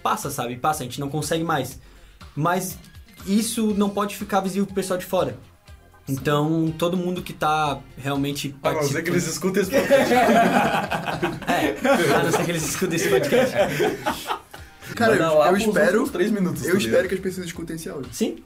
passa, 0.02 0.30
sabe? 0.30 0.56
Passa, 0.56 0.84
a 0.84 0.86
gente 0.86 1.00
não 1.00 1.10
consegue 1.10 1.44
mais. 1.44 1.80
Mas 2.36 2.78
isso 3.26 3.74
não 3.78 3.90
pode 3.90 4.16
ficar 4.16 4.40
visível 4.40 4.66
pro 4.66 4.76
pessoal 4.76 4.98
de 5.00 5.06
fora. 5.06 5.38
Então, 6.08 6.74
todo 6.78 6.96
mundo 6.96 7.24
que 7.24 7.34
tá 7.34 7.80
realmente 7.98 8.56
A 8.62 8.74
não 8.74 8.84
ser 8.84 9.02
que 9.02 9.10
eles 9.10 9.24
participando... 9.24 9.58
escutem 9.58 9.64
esse 9.64 9.72
podcast. 9.88 10.14
É, 11.48 12.16
a 12.16 12.24
não 12.24 12.32
ser 12.32 12.46
que 12.46 12.52
eles 12.52 12.64
escutem 12.64 12.96
esse 12.96 13.10
podcast. 13.10 13.56
Cara, 14.96 15.16
eu, 15.16 15.44
eu 15.44 15.58
espero. 15.58 16.08
três 16.10 16.32
minutos. 16.32 16.64
Eu 16.64 16.74
tá 16.74 16.78
espero 16.78 17.08
que 17.10 17.16
as 17.16 17.20
pessoas 17.20 17.48
escutem 17.48 17.76
esse 17.76 17.90
áudio. 17.90 18.10
Sim? 18.14 18.38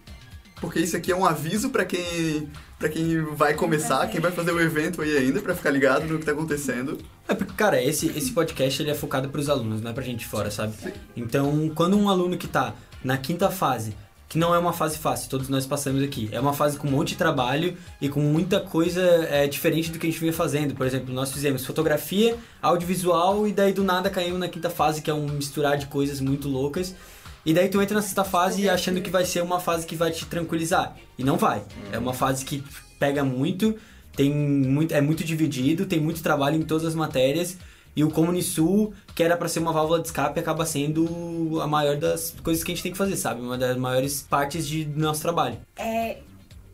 porque 0.59 0.79
isso 0.79 0.95
aqui 0.95 1.11
é 1.11 1.15
um 1.15 1.25
aviso 1.25 1.69
pra 1.69 1.85
quem 1.85 2.49
para 2.77 2.87
quem 2.87 3.21
vai 3.35 3.53
começar, 3.53 4.07
quem 4.07 4.21
vai 4.21 4.31
fazer 4.31 4.51
o 4.53 4.61
evento 4.61 5.01
aí 5.01 5.17
ainda, 5.17 5.41
pra 5.41 5.53
ficar 5.53 5.69
ligado 5.69 6.05
no 6.05 6.17
que 6.17 6.25
tá 6.25 6.31
acontecendo. 6.31 6.97
É 7.27 7.33
porque, 7.33 7.53
cara, 7.53 7.83
esse, 7.83 8.07
esse 8.07 8.31
podcast 8.31 8.81
ele 8.81 8.89
é 8.89 8.95
focado 8.95 9.27
pros 9.27 9.49
alunos, 9.49 9.81
não 9.81 9.91
é 9.91 9.93
pra 9.93 10.01
gente 10.01 10.19
de 10.19 10.25
fora, 10.25 10.49
sabe? 10.49 10.73
Então, 11.15 11.69
quando 11.75 11.97
um 11.97 12.07
aluno 12.07 12.37
que 12.37 12.47
tá 12.47 12.73
na 13.03 13.17
quinta 13.17 13.51
fase, 13.51 13.93
que 14.29 14.37
não 14.37 14.53
é 14.53 14.59
uma 14.59 14.71
fase 14.71 14.99
fácil, 14.99 15.27
todos 15.27 15.49
nós 15.49 15.65
passamos 15.65 16.03
aqui, 16.03 16.29
é 16.31 16.39
uma 16.39 16.53
fase 16.53 16.77
com 16.77 16.87
um 16.87 16.91
monte 16.91 17.09
de 17.09 17.15
trabalho 17.15 17.75
e 17.99 18.07
com 18.07 18.19
muita 18.19 18.59
coisa 18.59 19.01
é, 19.01 19.47
diferente 19.47 19.89
do 19.89 19.97
que 19.97 20.05
a 20.05 20.09
gente 20.09 20.19
vinha 20.19 20.31
fazendo. 20.31 20.75
Por 20.75 20.85
exemplo, 20.85 21.11
nós 21.11 21.31
fizemos 21.31 21.65
fotografia, 21.65 22.37
audiovisual 22.61 23.47
e 23.47 23.51
daí 23.51 23.73
do 23.73 23.83
nada 23.83 24.07
caímos 24.07 24.39
na 24.39 24.47
quinta 24.47 24.69
fase, 24.69 25.01
que 25.01 25.09
é 25.09 25.13
um 25.13 25.25
misturar 25.27 25.79
de 25.79 25.87
coisas 25.87 26.21
muito 26.21 26.47
loucas. 26.47 26.95
E 27.43 27.55
daí 27.55 27.69
tu 27.69 27.81
entra 27.81 27.95
na 27.95 28.03
sexta 28.03 28.23
fase 28.23 28.69
achando 28.69 29.01
que 29.01 29.09
vai 29.09 29.25
ser 29.25 29.41
uma 29.41 29.59
fase 29.59 29.87
que 29.87 29.95
vai 29.95 30.11
te 30.11 30.23
tranquilizar. 30.27 30.95
E 31.17 31.23
não 31.23 31.35
vai. 31.35 31.63
É 31.91 31.97
uma 31.97 32.13
fase 32.13 32.45
que 32.45 32.63
pega 32.99 33.23
muito, 33.23 33.75
tem 34.15 34.31
muito, 34.31 34.93
é 34.93 35.01
muito 35.01 35.23
dividido, 35.23 35.87
tem 35.87 35.99
muito 35.99 36.21
trabalho 36.21 36.55
em 36.55 36.61
todas 36.61 36.85
as 36.85 36.93
matérias. 36.93 37.57
E 37.99 38.03
o 38.05 38.09
Comunisul, 38.09 38.93
que 39.13 39.21
era 39.21 39.35
para 39.35 39.49
ser 39.49 39.59
uma 39.59 39.73
válvula 39.73 39.99
de 39.99 40.07
escape, 40.07 40.39
acaba 40.39 40.65
sendo 40.65 41.59
a 41.61 41.67
maior 41.67 41.97
das 41.97 42.33
coisas 42.41 42.63
que 42.63 42.71
a 42.71 42.73
gente 42.73 42.81
tem 42.81 42.93
que 42.93 42.97
fazer, 42.97 43.17
sabe? 43.17 43.41
Uma 43.41 43.57
das 43.57 43.75
maiores 43.75 44.21
partes 44.21 44.65
de, 44.65 44.85
do 44.85 45.01
nosso 45.01 45.21
trabalho. 45.21 45.57
É, 45.75 46.19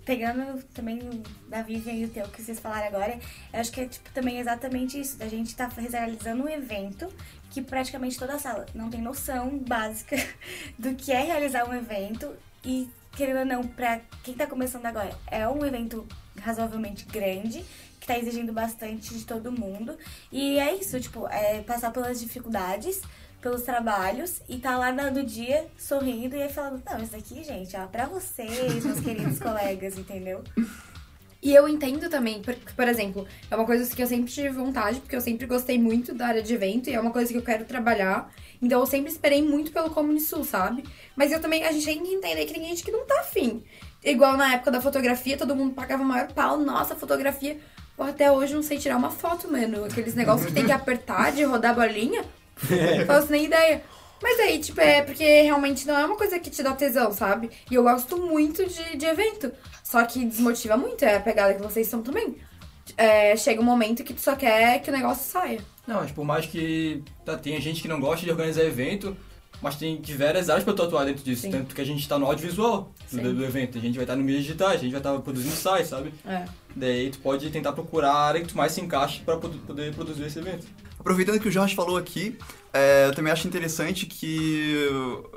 pegando 0.05 0.61
também 0.75 1.01
da 1.49 1.63
Vivian 1.63 1.93
e 1.93 2.05
o 2.05 2.09
teu 2.09 2.27
que 2.27 2.43
vocês 2.43 2.59
falaram 2.59 2.85
agora, 2.85 3.17
eu 3.51 3.59
acho 3.59 3.71
que 3.71 3.81
é 3.81 3.87
tipo, 3.87 4.07
também 4.11 4.37
exatamente 4.37 4.99
isso, 4.99 5.17
da 5.17 5.27
gente 5.27 5.55
tá 5.55 5.67
realizando 5.67 6.43
um 6.43 6.47
evento 6.47 7.11
que 7.49 7.59
praticamente 7.59 8.19
toda 8.19 8.35
a 8.35 8.39
sala 8.39 8.67
não 8.75 8.91
tem 8.91 9.01
noção 9.01 9.57
básica 9.57 10.15
do 10.77 10.93
que 10.93 11.11
é 11.11 11.23
realizar 11.23 11.67
um 11.67 11.73
evento 11.73 12.33
e 12.63 12.87
querendo 13.15 13.39
ou 13.39 13.45
não, 13.45 13.63
pra 13.63 13.99
quem 14.23 14.35
tá 14.35 14.45
começando 14.45 14.85
agora, 14.85 15.17
é 15.25 15.47
um 15.47 15.65
evento 15.65 16.05
razoavelmente 16.39 17.05
grande, 17.05 17.65
que 18.05 18.13
tá 18.13 18.19
exigindo 18.19 18.53
bastante 18.53 19.13
de 19.15 19.25
todo 19.25 19.51
mundo. 19.51 19.97
E 20.31 20.59
é 20.59 20.75
isso, 20.75 20.99
tipo, 20.99 21.27
é 21.27 21.61
passar 21.61 21.91
pelas 21.91 22.19
dificuldades, 22.19 23.01
pelos 23.41 23.63
trabalhos 23.63 24.41
e 24.47 24.57
tá 24.57 24.77
lá 24.77 24.91
no 24.91 25.23
dia 25.23 25.65
sorrindo 25.77 26.35
e 26.35 26.43
aí 26.43 26.49
falando, 26.49 26.81
não, 26.85 27.01
isso 27.01 27.15
aqui, 27.15 27.43
gente, 27.43 27.75
ó, 27.75 27.87
pra 27.87 28.05
vocês, 28.05 28.85
meus 28.85 28.99
queridos 28.99 29.39
colegas, 29.41 29.97
entendeu? 29.97 30.43
E 31.41 31.53
eu 31.53 31.67
entendo 31.67 32.09
também, 32.09 32.41
porque, 32.41 32.73
por 32.75 32.87
exemplo, 32.87 33.27
é 33.49 33.55
uma 33.55 33.65
coisa 33.65 33.95
que 33.95 34.01
eu 34.01 34.07
sempre 34.07 34.31
tive 34.31 34.49
vontade, 34.49 34.99
porque 34.99 35.15
eu 35.15 35.21
sempre 35.21 35.45
gostei 35.45 35.77
muito 35.77 36.13
da 36.13 36.27
área 36.27 36.41
de 36.41 36.53
evento 36.53 36.89
e 36.89 36.93
é 36.93 36.99
uma 36.99 37.11
coisa 37.11 37.31
que 37.31 37.37
eu 37.37 37.43
quero 37.43 37.65
trabalhar. 37.65 38.31
Então 38.61 38.79
eu 38.79 38.85
sempre 38.85 39.11
esperei 39.11 39.43
muito 39.43 39.71
pelo 39.71 39.91
Comunisul, 39.91 40.43
sabe? 40.43 40.83
Mas 41.15 41.31
eu 41.31 41.39
também, 41.39 41.63
a 41.63 41.71
gente 41.71 41.85
tem 41.85 42.03
que 42.03 42.13
entender 42.13 42.45
que 42.45 42.53
tem 42.53 42.63
gente 42.63 42.83
que 42.83 42.91
não 42.91 43.05
tá 43.05 43.19
afim. 43.19 43.63
Igual 44.03 44.37
na 44.37 44.53
época 44.53 44.71
da 44.71 44.81
fotografia, 44.81 45.37
todo 45.37 45.55
mundo 45.55 45.73
pagava 45.73 46.03
maior 46.03 46.31
pau, 46.31 46.57
nossa, 46.57 46.95
fotografia. 46.95 47.59
Pô, 47.95 48.03
até 48.03 48.31
hoje 48.31 48.53
eu 48.53 48.57
não 48.57 48.63
sei 48.63 48.77
tirar 48.77 48.97
uma 48.97 49.09
foto, 49.09 49.49
mano. 49.49 49.85
Aqueles 49.85 50.15
negócios 50.15 50.47
que 50.47 50.53
tem 50.53 50.65
que 50.65 50.71
apertar 50.71 51.31
de 51.31 51.43
rodar 51.43 51.71
a 51.71 51.75
bolinha. 51.75 52.23
Não 52.97 53.05
faço 53.05 53.31
nem 53.31 53.45
ideia. 53.45 53.81
Mas 54.21 54.39
aí, 54.39 54.59
tipo, 54.59 54.79
é 54.81 55.01
porque 55.01 55.23
realmente 55.41 55.85
não 55.85 55.97
é 55.97 56.05
uma 56.05 56.15
coisa 56.15 56.39
que 56.39 56.49
te 56.49 56.63
dá 56.63 56.73
tesão, 56.73 57.11
sabe? 57.11 57.49
E 57.69 57.75
eu 57.75 57.83
gosto 57.83 58.17
muito 58.17 58.65
de, 58.65 58.97
de 58.97 59.05
evento. 59.05 59.51
Só 59.83 60.03
que 60.03 60.25
desmotiva 60.25 60.75
muito, 60.75 61.03
é 61.05 61.15
a 61.15 61.19
pegada 61.19 61.53
que 61.53 61.61
vocês 61.61 61.87
são 61.87 62.01
também. 62.01 62.35
É, 62.97 63.35
chega 63.35 63.61
um 63.61 63.65
momento 63.65 64.03
que 64.03 64.13
tu 64.13 64.21
só 64.21 64.35
quer 64.35 64.81
que 64.81 64.89
o 64.89 64.93
negócio 64.93 65.31
saia. 65.31 65.59
Não, 65.87 65.97
mas 65.97 66.11
por 66.11 66.25
mais 66.25 66.45
que 66.45 67.03
tá, 67.23 67.37
tenha 67.37 67.59
gente 67.61 67.81
que 67.81 67.87
não 67.87 67.99
gosta 67.99 68.25
de 68.25 68.31
organizar 68.31 68.63
evento, 68.63 69.15
mas 69.65 69.77
tem 69.77 69.99
diversas 69.99 70.47
áreas 70.47 70.63
para 70.63 70.75
tu 70.75 70.83
atuar 70.83 71.05
dentro 71.05 71.23
disso. 71.23 71.41
Sim. 71.41 71.49
Tanto 71.49 71.73
que 71.73 71.81
a 71.81 71.83
gente 71.83 71.99
está 71.99 72.19
no 72.19 72.27
audiovisual 72.27 72.93
do, 73.11 73.33
do 73.33 73.43
evento. 73.43 73.79
A 73.79 73.81
gente 73.81 73.95
vai 73.95 74.03
estar 74.03 74.15
no 74.15 74.23
mídia 74.23 74.39
digitais, 74.39 74.75
a 74.75 74.83
gente 74.83 74.91
vai 74.91 74.99
estar 74.99 75.17
produzindo 75.21 75.55
sites, 75.55 75.87
sabe? 75.87 76.13
É. 76.23 76.45
Daí 76.75 77.09
tu 77.09 77.17
pode 77.17 77.49
tentar 77.49 77.73
procurar 77.73 78.11
a 78.11 78.27
área 78.27 78.41
que 78.41 78.47
tu 78.47 78.55
mais 78.55 78.73
se 78.73 78.81
encaixe 78.81 79.21
para 79.21 79.37
poder 79.37 79.91
produzir 79.95 80.25
esse 80.25 80.37
evento. 80.37 80.67
Aproveitando 80.99 81.39
que 81.39 81.47
o 81.47 81.51
Jorge 81.51 81.73
falou 81.73 81.97
aqui, 81.97 82.37
é, 82.71 83.07
eu 83.07 83.15
também 83.15 83.33
acho 83.33 83.47
interessante 83.47 84.05
que 84.05 84.87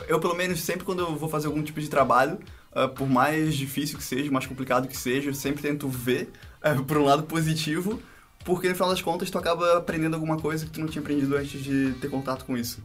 eu, 0.07 0.21
pelo 0.21 0.35
menos, 0.35 0.61
sempre 0.61 0.85
quando 0.85 0.99
eu 0.99 1.17
vou 1.17 1.31
fazer 1.31 1.47
algum 1.47 1.63
tipo 1.63 1.81
de 1.81 1.89
trabalho, 1.89 2.39
ah, 2.73 2.87
por 2.87 3.09
mais 3.09 3.57
difícil 3.57 3.97
que 3.97 4.05
seja, 4.05 4.31
mais 4.31 4.45
complicado 4.45 4.87
que 4.87 4.97
seja, 4.97 5.31
eu 5.31 5.35
sempre 5.35 5.63
tento 5.63 5.89
ver 5.89 6.31
é, 6.61 6.75
por 6.85 6.99
um 6.99 7.05
lado 7.05 7.23
positivo, 7.23 7.99
porque 8.45 8.69
no 8.69 8.75
final 8.75 8.91
das 8.91 9.01
contas 9.01 9.31
tu 9.31 9.39
acaba 9.39 9.79
aprendendo 9.79 10.13
alguma 10.13 10.37
coisa 10.37 10.67
que 10.67 10.73
tu 10.73 10.81
não 10.81 10.87
tinha 10.87 11.01
aprendido 11.01 11.35
antes 11.35 11.65
de 11.65 11.95
ter 11.95 12.11
contato 12.11 12.45
com 12.45 12.59
isso. 12.59 12.83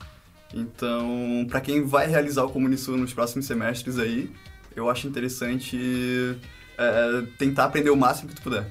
Então, 0.53 1.45
pra 1.49 1.59
quem 1.59 1.83
vai 1.83 2.07
realizar 2.07 2.43
o 2.43 2.49
Comunisul 2.49 2.97
nos 2.97 3.13
próximos 3.13 3.45
semestres 3.45 3.97
aí, 3.97 4.29
eu 4.75 4.89
acho 4.89 5.07
interessante 5.07 6.37
é, 6.77 7.23
tentar 7.37 7.65
aprender 7.65 7.89
o 7.89 7.97
máximo 7.97 8.29
que 8.29 8.35
tu 8.35 8.41
puder. 8.41 8.69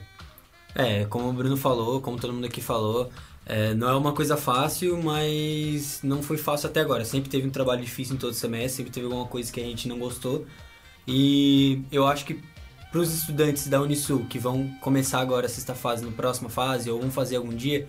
É, 0.75 1.05
como 1.07 1.29
o 1.29 1.33
Bruno 1.33 1.57
falou, 1.57 2.01
como 2.01 2.19
todo 2.19 2.33
mundo 2.33 2.47
aqui 2.47 2.61
falou, 2.61 3.11
é, 3.45 3.75
não 3.75 3.89
é 3.89 3.95
uma 3.95 4.13
coisa 4.13 4.37
fácil, 4.37 5.03
mas 5.03 6.01
não 6.03 6.23
foi 6.23 6.39
fácil 6.39 6.69
até 6.69 6.81
agora. 6.81 7.05
Sempre 7.05 7.29
teve 7.29 7.47
um 7.47 7.51
trabalho 7.51 7.83
difícil 7.83 8.15
em 8.15 8.19
todo 8.19 8.33
semestre, 8.33 8.77
sempre 8.77 8.93
teve 8.93 9.07
alguma 9.07 9.27
coisa 9.27 9.53
que 9.53 9.61
a 9.61 9.65
gente 9.65 9.89
não 9.89 9.99
gostou. 9.99 10.47
E 11.07 11.83
eu 11.91 12.07
acho 12.07 12.25
que 12.25 12.41
para 12.91 13.01
os 13.01 13.13
estudantes 13.13 13.67
da 13.69 13.81
Unisul 13.81 14.27
que 14.27 14.39
vão 14.39 14.69
começar 14.81 15.21
agora 15.21 15.47
a 15.47 15.49
sexta 15.49 15.75
fase, 15.75 16.05
na 16.05 16.13
próxima 16.13 16.49
fase, 16.49 16.91
ou 16.91 17.01
vão 17.01 17.11
fazer 17.11 17.37
algum 17.37 17.55
dia, 17.55 17.89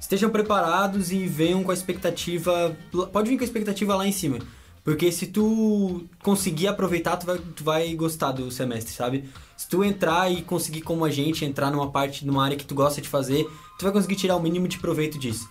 estejam 0.00 0.30
preparados 0.30 1.10
e 1.12 1.26
venham 1.26 1.62
com 1.62 1.70
a 1.70 1.74
expectativa. 1.74 2.76
Pode 3.12 3.28
vir 3.28 3.36
com 3.36 3.42
a 3.42 3.46
expectativa 3.46 3.96
lá 3.96 4.06
em 4.06 4.12
cima. 4.12 4.38
Porque 4.84 5.12
se 5.12 5.26
tu 5.26 6.06
conseguir 6.22 6.68
aproveitar, 6.68 7.16
tu 7.16 7.26
vai, 7.26 7.38
tu 7.38 7.62
vai 7.64 7.94
gostar 7.94 8.32
do 8.32 8.50
semestre, 8.50 8.92
sabe? 8.94 9.28
Se 9.54 9.68
tu 9.68 9.84
entrar 9.84 10.32
e 10.32 10.40
conseguir, 10.40 10.80
como 10.80 11.04
a 11.04 11.10
gente, 11.10 11.44
entrar 11.44 11.70
numa 11.70 11.90
parte, 11.90 12.24
numa 12.24 12.42
área 12.42 12.56
que 12.56 12.64
tu 12.64 12.74
gosta 12.74 13.00
de 13.02 13.08
fazer, 13.08 13.44
tu 13.78 13.82
vai 13.82 13.92
conseguir 13.92 14.16
tirar 14.16 14.36
o 14.36 14.40
mínimo 14.40 14.66
de 14.66 14.78
proveito 14.78 15.18
disso. 15.18 15.46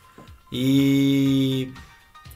E 0.51 1.71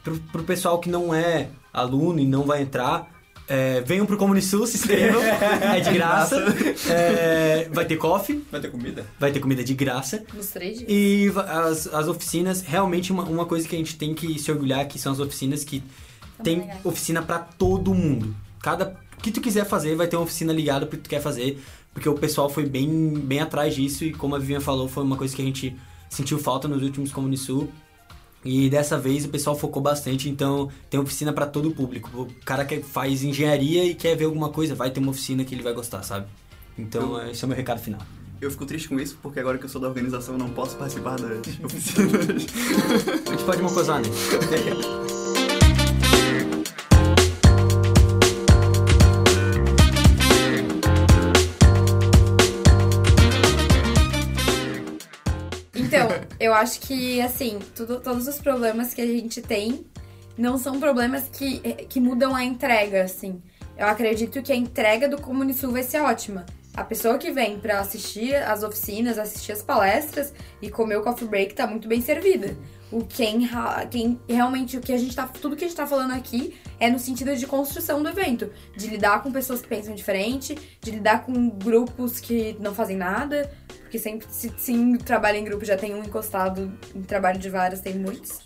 pro, 0.04 0.20
pro 0.32 0.44
pessoal 0.44 0.80
que 0.80 0.90
não 0.90 1.12
é 1.12 1.50
aluno 1.74 2.20
e 2.20 2.26
não 2.26 2.44
vai 2.44 2.62
entrar, 2.62 3.10
é, 3.54 3.82
venham 3.82 4.06
pro 4.06 4.16
Comunisul, 4.16 4.66
se 4.66 4.78
inscrevam, 4.78 5.22
é 5.76 5.82
de 5.82 5.92
graça. 5.92 6.38
É, 6.90 7.68
vai 7.70 7.84
ter 7.84 7.98
coffee, 7.98 8.42
Vai 8.50 8.62
ter 8.62 8.72
comida? 8.72 9.06
vai 9.20 9.30
ter 9.30 9.42
comida 9.42 9.62
de 9.62 9.74
graça. 9.74 10.24
Nos 10.34 10.48
três 10.48 10.78
dias. 10.78 10.90
E 10.90 11.30
as, 11.36 11.88
as 11.94 12.08
oficinas, 12.08 12.62
realmente 12.62 13.12
uma, 13.12 13.24
uma 13.24 13.46
coisa 13.46 13.68
que 13.68 13.76
a 13.76 13.78
gente 13.78 13.98
tem 13.98 14.14
que 14.14 14.40
se 14.40 14.50
orgulhar 14.50 14.88
que 14.88 14.98
são 14.98 15.12
as 15.12 15.20
oficinas 15.20 15.66
que 15.66 15.84
tem 16.42 16.60
legais. 16.62 16.86
oficina 16.86 17.22
pra 17.22 17.40
todo 17.40 17.94
mundo. 17.94 18.34
Cada 18.62 18.96
o 19.18 19.22
que 19.22 19.32
tu 19.32 19.42
quiser 19.42 19.66
fazer 19.66 19.96
vai 19.96 20.08
ter 20.08 20.16
uma 20.16 20.24
oficina 20.24 20.54
ligada 20.54 20.86
pro 20.86 20.98
que 20.98 21.04
tu 21.04 21.10
quer 21.10 21.22
fazer, 21.22 21.62
porque 21.94 22.08
o 22.08 22.16
pessoal 22.16 22.50
foi 22.50 22.66
bem 22.66 23.14
bem 23.20 23.40
atrás 23.42 23.76
disso 23.76 24.06
e 24.06 24.14
como 24.14 24.34
a 24.36 24.40
Vivian 24.40 24.62
falou, 24.62 24.88
foi 24.88 25.04
uma 25.04 25.18
coisa 25.18 25.36
que 25.36 25.42
a 25.42 25.46
gente 25.46 25.76
sentiu 26.10 26.40
falta 26.40 26.68
nos 26.70 26.82
últimos 26.82 27.12
Comunisul. 27.12 27.70
E 28.44 28.70
dessa 28.70 28.98
vez 28.98 29.26
o 29.26 29.30
pessoal 29.30 29.56
focou 29.56 29.82
bastante, 29.82 30.30
então 30.30 30.70
tem 30.90 31.00
oficina 31.00 31.32
pra 31.32 31.46
todo 31.46 31.70
o 31.70 31.72
público. 31.72 32.10
O 32.22 32.28
cara 32.44 32.66
que 32.66 32.82
faz 32.82 33.24
engenharia 33.24 33.84
e 33.86 33.94
quer 33.94 34.16
ver 34.16 34.26
alguma 34.26 34.50
coisa, 34.50 34.74
vai 34.74 34.90
ter 34.90 35.00
uma 35.00 35.12
oficina 35.12 35.44
que 35.44 35.54
ele 35.54 35.62
vai 35.62 35.74
gostar, 35.74 36.02
sabe? 36.04 36.26
Então, 36.78 37.30
esse 37.30 37.44
é 37.44 37.46
o 37.46 37.48
meu 37.48 37.58
recado 37.58 37.80
final. 37.80 38.02
Eu 38.42 38.50
fico 38.50 38.66
triste 38.66 38.90
com 38.90 39.00
isso, 39.00 39.18
porque 39.22 39.40
agora 39.40 39.60
que 39.60 39.66
eu 39.66 39.70
sou 39.70 39.80
da 39.80 39.88
organização 39.88 40.34
eu 40.34 40.40
não 40.40 40.50
posso 40.50 40.76
participar 40.76 41.16
das 41.20 41.48
oficinas. 41.64 42.26
A 43.28 43.32
gente 43.32 43.44
pode 43.46 43.62
mocosar, 43.62 44.02
né? 44.02 44.08
eu 56.42 56.56
acho 56.56 56.80
que, 56.80 57.22
assim, 57.22 57.60
tudo, 57.76 58.00
todos 58.00 58.28
os 58.28 58.40
problemas 58.40 58.96
que 58.96 59.02
a 59.02 59.06
gente 59.06 59.44
tem 59.44 59.86
não 60.36 60.58
são 60.58 60.80
problemas 60.80 61.30
que, 61.30 61.60
que 61.88 62.00
mudam 62.00 62.36
a 62.36 62.44
entrega, 62.44 63.04
assim. 63.04 63.40
Eu 63.78 63.86
acredito 63.86 64.42
que 64.42 64.52
a 64.52 64.56
entrega 64.56 65.08
do 65.08 65.22
Comunisul 65.22 65.72
vai 65.72 65.84
ser 65.84 66.02
ótima. 66.02 66.44
A 66.74 66.84
pessoa 66.84 67.20
que 67.20 67.32
vem 67.32 67.60
pra 67.60 67.80
assistir 67.80 68.34
as 68.34 68.64
oficinas, 68.64 69.20
assistir 69.20 69.52
as 69.52 69.62
palestras 69.62 70.34
e 70.60 70.70
comer 70.72 70.96
o 70.98 71.04
coffee 71.04 71.28
break 71.28 71.54
tá 71.54 71.68
muito 71.68 71.88
bem 71.88 72.02
servida. 72.02 72.58
O 72.92 73.06
quem, 73.06 73.48
quem 73.92 74.20
realmente 74.28 74.78
o 74.78 74.82
que 74.82 74.94
a 74.94 74.98
gente 74.98 75.16
tá, 75.16 75.28
tudo 75.28 75.56
que 75.56 75.64
a 75.64 75.68
gente 75.68 75.78
tá 75.78 75.86
falando 75.86 76.14
aqui 76.14 76.56
é 76.80 76.90
no 76.90 76.98
sentido 76.98 77.36
de 77.36 77.46
construção 77.46 78.02
do 78.02 78.10
evento, 78.10 78.50
de 78.76 78.88
lidar 78.88 79.22
com 79.22 79.32
pessoas 79.32 79.62
que 79.62 79.68
pensam 79.68 79.94
diferente, 79.94 80.58
de 80.82 80.92
lidar 80.92 81.24
com 81.24 81.50
grupos 81.50 82.20
que 82.20 82.56
não 82.60 82.74
fazem 82.74 82.98
nada, 82.98 83.52
porque 83.92 84.00
sempre 84.00 84.26
se, 84.30 84.50
se 84.56 84.72
um 84.72 84.98
trabalha 84.98 85.38
em 85.38 85.44
grupo 85.44 85.66
já 85.66 85.76
tem 85.76 85.94
um 85.94 86.02
encostado, 86.02 86.72
em 86.96 87.02
trabalho 87.02 87.38
de 87.38 87.50
várias 87.50 87.82
tem 87.82 87.94
muitos. 87.94 88.40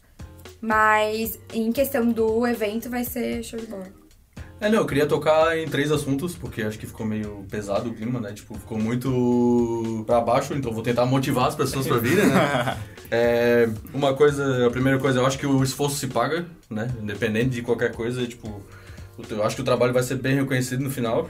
Mas 0.59 1.39
em 1.53 1.71
questão 1.71 2.11
do 2.11 2.47
evento 2.47 2.89
vai 2.89 3.03
ser 3.03 3.43
show 3.43 3.59
de 3.59 3.67
bola. 3.67 3.85
É, 4.59 4.69
não, 4.69 4.79
eu 4.79 4.85
queria 4.87 5.05
tocar 5.05 5.55
em 5.55 5.67
três 5.67 5.91
assuntos, 5.91 6.33
porque 6.33 6.63
acho 6.63 6.79
que 6.79 6.87
ficou 6.87 7.05
meio 7.05 7.45
pesado 7.47 7.91
o 7.91 7.93
clima, 7.93 8.19
né? 8.19 8.33
Tipo, 8.33 8.57
ficou 8.57 8.79
muito 8.79 10.03
pra 10.07 10.19
baixo, 10.19 10.55
então 10.55 10.73
vou 10.73 10.81
tentar 10.81 11.05
motivar 11.05 11.47
as 11.47 11.53
pessoas 11.55 11.85
pra 11.85 11.97
virem, 11.97 12.25
né? 12.25 12.77
É, 13.11 13.69
uma 13.93 14.15
coisa, 14.15 14.65
a 14.65 14.71
primeira 14.71 14.97
coisa, 14.97 15.19
eu 15.19 15.27
acho 15.27 15.37
que 15.37 15.45
o 15.45 15.63
esforço 15.63 15.95
se 15.95 16.07
paga, 16.07 16.43
né? 16.67 16.89
Independente 16.99 17.49
de 17.49 17.61
qualquer 17.61 17.91
coisa, 17.91 18.25
tipo, 18.25 18.63
eu 19.29 19.43
acho 19.43 19.55
que 19.55 19.61
o 19.61 19.65
trabalho 19.65 19.93
vai 19.93 20.01
ser 20.01 20.15
bem 20.15 20.33
reconhecido 20.33 20.83
no 20.83 20.89
final. 20.89 21.29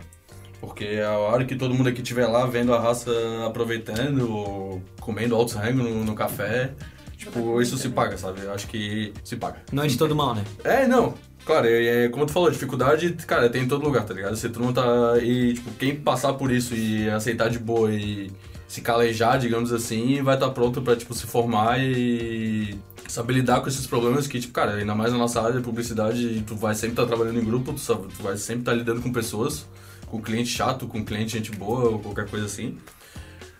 Porque 0.65 1.01
a 1.05 1.17
hora 1.17 1.45
que 1.45 1.55
todo 1.55 1.73
mundo 1.73 1.89
aqui 1.89 2.01
estiver 2.01 2.27
lá 2.27 2.45
vendo 2.45 2.73
a 2.73 2.79
raça 2.79 3.11
aproveitando, 3.45 4.29
ou 4.31 4.81
comendo 4.99 5.35
altos 5.35 5.53
rango 5.53 5.83
no, 5.83 6.03
no 6.03 6.15
café, 6.15 6.71
tipo, 7.17 7.61
isso 7.61 7.77
se 7.77 7.89
paga, 7.89 8.17
sabe? 8.17 8.41
Eu 8.41 8.53
acho 8.53 8.67
que 8.67 9.13
se 9.23 9.35
paga. 9.35 9.57
Não 9.71 9.83
é 9.83 9.87
de 9.87 9.97
todo 9.97 10.15
mal, 10.15 10.35
né? 10.35 10.43
É, 10.63 10.87
não. 10.87 11.13
Claro, 11.45 11.67
é, 11.67 12.05
é, 12.05 12.09
como 12.09 12.25
tu 12.25 12.33
falou, 12.33 12.49
dificuldade, 12.49 13.13
cara, 13.27 13.49
tem 13.49 13.63
em 13.63 13.67
todo 13.67 13.83
lugar, 13.83 14.03
tá 14.03 14.13
ligado? 14.13 14.35
Se 14.35 14.49
tu 14.49 14.59
não 14.59 14.73
tá. 14.73 15.17
E, 15.21 15.53
tipo, 15.53 15.71
quem 15.73 15.95
passar 15.95 16.33
por 16.33 16.51
isso 16.51 16.73
e 16.73 17.07
aceitar 17.09 17.49
de 17.49 17.59
boa 17.59 17.93
e 17.93 18.31
se 18.67 18.81
calejar, 18.81 19.37
digamos 19.37 19.71
assim, 19.71 20.21
vai 20.23 20.35
estar 20.35 20.47
tá 20.47 20.53
pronto 20.53 20.81
pra, 20.81 20.95
tipo, 20.95 21.13
se 21.13 21.27
formar 21.27 21.79
e 21.79 22.75
saber 23.07 23.33
lidar 23.33 23.61
com 23.61 23.67
esses 23.67 23.85
problemas 23.85 24.27
que, 24.27 24.39
tipo, 24.39 24.53
cara, 24.53 24.73
ainda 24.73 24.95
mais 24.95 25.11
na 25.11 25.19
nossa 25.19 25.39
área 25.39 25.57
de 25.57 25.61
publicidade, 25.61 26.43
tu 26.45 26.55
vai 26.55 26.73
sempre 26.73 26.91
estar 26.91 27.03
tá 27.03 27.07
trabalhando 27.07 27.39
em 27.39 27.45
grupo, 27.45 27.73
tu, 27.73 27.79
sabe, 27.79 28.07
tu 28.07 28.23
vai 28.23 28.37
sempre 28.37 28.61
estar 28.61 28.71
tá 28.71 28.77
lidando 28.77 29.01
com 29.01 29.11
pessoas, 29.11 29.67
com 30.15 30.21
cliente 30.21 30.49
chato, 30.49 30.87
com 30.87 31.03
cliente 31.03 31.33
gente 31.33 31.51
boa 31.51 31.89
ou 31.89 31.99
qualquer 31.99 32.27
coisa 32.29 32.45
assim. 32.45 32.77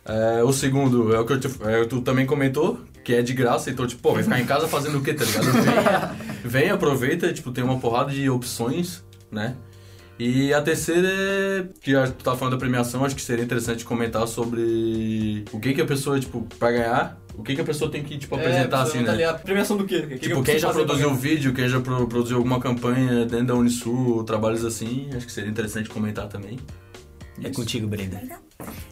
É, 0.06 0.44
o 0.44 0.54
segundo 0.54 1.14
é 1.14 1.20
o 1.20 1.26
que 1.26 1.34
eu 1.34 1.40
te, 1.40 1.48
é, 1.64 1.84
tu 1.86 2.02
também 2.02 2.26
comentou, 2.26 2.80
que 3.04 3.14
é 3.14 3.22
de 3.22 3.34
graça, 3.34 3.70
então, 3.70 3.86
tipo, 3.86 4.02
pô, 4.02 4.14
vai 4.14 4.24
ficar 4.24 4.40
em 4.40 4.46
casa 4.46 4.68
fazendo 4.68 5.00
o 5.00 5.02
quê, 5.02 5.14
tá 5.14 5.26
ligado? 5.26 5.46
Vem, 6.46 6.64
vem, 6.64 6.70
aproveita, 6.70 7.34
tipo, 7.34 7.52
tem 7.52 7.64
uma 7.64 7.80
porrada 7.80 8.12
de 8.12 8.30
opções, 8.30 9.04
né? 9.32 9.56
E 10.18 10.54
a 10.54 10.62
terceira 10.62 11.10
é, 11.10 11.68
que 11.82 11.92
tu 11.92 12.24
tá 12.24 12.36
falando 12.36 12.54
da 12.54 12.60
premiação, 12.60 13.04
acho 13.04 13.16
que 13.16 13.22
seria 13.22 13.44
interessante 13.44 13.84
comentar 13.84 14.28
sobre 14.28 15.44
o 15.52 15.60
que 15.60 15.74
que 15.74 15.82
a 15.82 15.86
pessoa, 15.86 16.20
tipo, 16.20 16.48
pra 16.58 16.72
ganhar, 16.72 17.18
o 17.38 17.44
que 17.44 17.56
que 17.56 17.62
a 17.62 17.64
pessoa 17.64 17.90
tem 17.92 18.04
que, 18.04 18.18
tipo, 18.18 18.36
apresentar, 18.36 18.82
assim, 18.82 19.04
tá 19.04 19.14
né? 19.14 19.34
premiação 19.34 19.78
do 19.78 19.86
quê? 19.86 20.02
Que 20.02 20.20
tipo, 20.20 20.42
que 20.44 20.52
quem 20.52 20.60
já 20.60 20.72
produziu 20.72 21.10
um 21.10 21.16
vídeo, 21.16 21.54
quem 21.54 21.68
já 21.70 21.80
pro- 21.80 22.08
produziu 22.08 22.38
alguma 22.38 22.60
campanha 22.60 23.26
dentro 23.26 23.48
da 23.48 23.56
Unisul, 23.56 24.24
trabalhos 24.24 24.64
assim, 24.66 25.10
acho 25.16 25.26
que 25.26 25.32
seria 25.32 25.50
interessante 25.50 25.90
comentar 25.90 26.28
também. 26.28 26.58
É 27.44 27.50
contigo, 27.50 27.88
Brenda. 27.88 28.22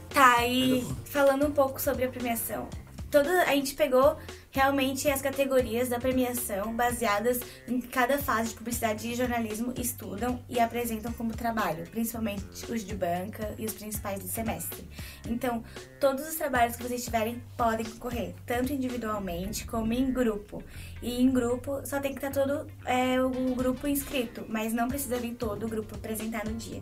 Tá, 0.09 0.45
e 0.45 0.85
falando 1.05 1.45
um 1.47 1.51
pouco 1.51 1.81
sobre 1.81 2.03
a 2.03 2.09
premiação. 2.09 2.67
Toda, 3.13 3.43
a 3.43 3.53
gente 3.53 3.75
pegou 3.75 4.17
realmente 4.49 5.07
as 5.07 5.21
categorias 5.21 5.87
da 5.87 5.99
premiação 5.99 6.75
baseadas 6.75 7.39
em 7.67 7.79
cada 7.79 8.17
fase 8.17 8.49
de 8.49 8.55
publicidade 8.55 9.07
e 9.07 9.13
jornalismo 9.13 9.71
estudam 9.77 10.43
e 10.49 10.59
apresentam 10.59 11.13
como 11.13 11.31
trabalho, 11.31 11.87
principalmente 11.91 12.43
os 12.67 12.83
de 12.83 12.95
banca 12.95 13.53
e 13.59 13.65
os 13.67 13.73
principais 13.73 14.19
do 14.19 14.27
semestre. 14.27 14.83
Então, 15.27 15.63
todos 15.99 16.27
os 16.27 16.33
trabalhos 16.33 16.75
que 16.75 16.81
vocês 16.81 17.05
tiverem 17.05 17.39
podem 17.55 17.85
concorrer, 17.85 18.33
tanto 18.47 18.73
individualmente 18.73 19.67
como 19.67 19.93
em 19.93 20.11
grupo. 20.11 20.63
E 20.99 21.21
em 21.21 21.29
grupo 21.29 21.85
só 21.85 21.99
tem 21.99 22.15
que 22.15 22.25
estar 22.25 22.31
todo 22.31 22.67
é, 22.83 23.21
o 23.21 23.53
grupo 23.53 23.87
inscrito, 23.87 24.43
mas 24.49 24.73
não 24.73 24.87
precisa 24.87 25.17
vir 25.17 25.35
todo 25.35 25.67
o 25.67 25.69
grupo 25.69 25.93
apresentar 25.93 26.45
no 26.45 26.55
dia. 26.55 26.81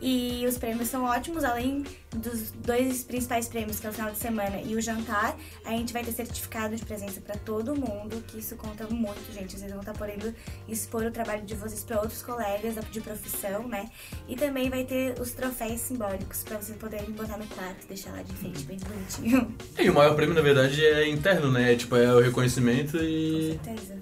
E 0.00 0.44
os 0.46 0.58
prêmios 0.58 0.88
são 0.88 1.04
ótimos, 1.04 1.42
além 1.42 1.84
dos 2.14 2.50
dois 2.50 3.02
principais 3.02 3.48
prêmios, 3.48 3.80
que 3.80 3.86
é 3.86 3.90
o 3.90 3.92
final 3.92 4.10
de 4.10 4.18
semana 4.18 4.60
e 4.60 4.74
o 4.74 4.80
jantar, 4.80 5.36
a 5.64 5.70
gente 5.70 5.92
vai 5.92 6.04
ter 6.04 6.12
certificado 6.12 6.76
de 6.76 6.84
presença 6.84 7.20
para 7.20 7.36
todo 7.36 7.74
mundo, 7.74 8.22
que 8.26 8.38
isso 8.38 8.56
conta 8.56 8.86
muito, 8.88 9.32
gente. 9.32 9.58
Vocês 9.58 9.70
vão 9.70 9.80
estar 9.80 9.94
podendo 9.94 10.34
expor 10.68 11.04
o 11.04 11.10
trabalho 11.10 11.42
de 11.44 11.54
vocês 11.54 11.82
para 11.82 12.00
outros 12.00 12.22
colegas 12.22 12.74
de 12.90 13.00
profissão, 13.00 13.66
né? 13.68 13.90
E 14.28 14.36
também 14.36 14.68
vai 14.68 14.84
ter 14.84 15.18
os 15.20 15.30
troféus 15.32 15.80
simbólicos 15.80 16.42
para 16.42 16.58
vocês 16.60 16.76
poderem 16.76 17.10
botar 17.12 17.38
no 17.38 17.46
quarto, 17.46 17.86
deixar 17.86 18.12
lá 18.12 18.22
de 18.22 18.32
enfeite 18.32 18.64
bem 18.64 18.78
bonitinho. 18.78 19.54
E 19.78 19.90
o 19.90 19.94
maior 19.94 20.14
prêmio, 20.14 20.34
na 20.34 20.40
verdade, 20.40 20.84
é 20.84 21.08
interno, 21.08 21.50
né? 21.52 21.72
É, 21.72 21.76
tipo, 21.76 21.96
é 21.96 22.12
o 22.12 22.20
reconhecimento 22.20 22.92
Com 22.98 23.04
e 23.04 23.58
certeza. 23.62 23.98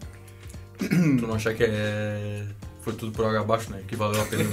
tu 1.19 1.27
não 1.27 1.35
achar 1.35 1.55
que 1.55 1.65
é... 1.65 2.47
Foi 2.85 2.93
tudo 2.93 3.13
por 3.13 3.25
água 3.25 3.41
abaixo, 3.41 3.71
né? 3.71 3.83
Que 3.89 3.97
valeu 3.97 4.21
a 4.21 4.25
pena. 4.27 4.45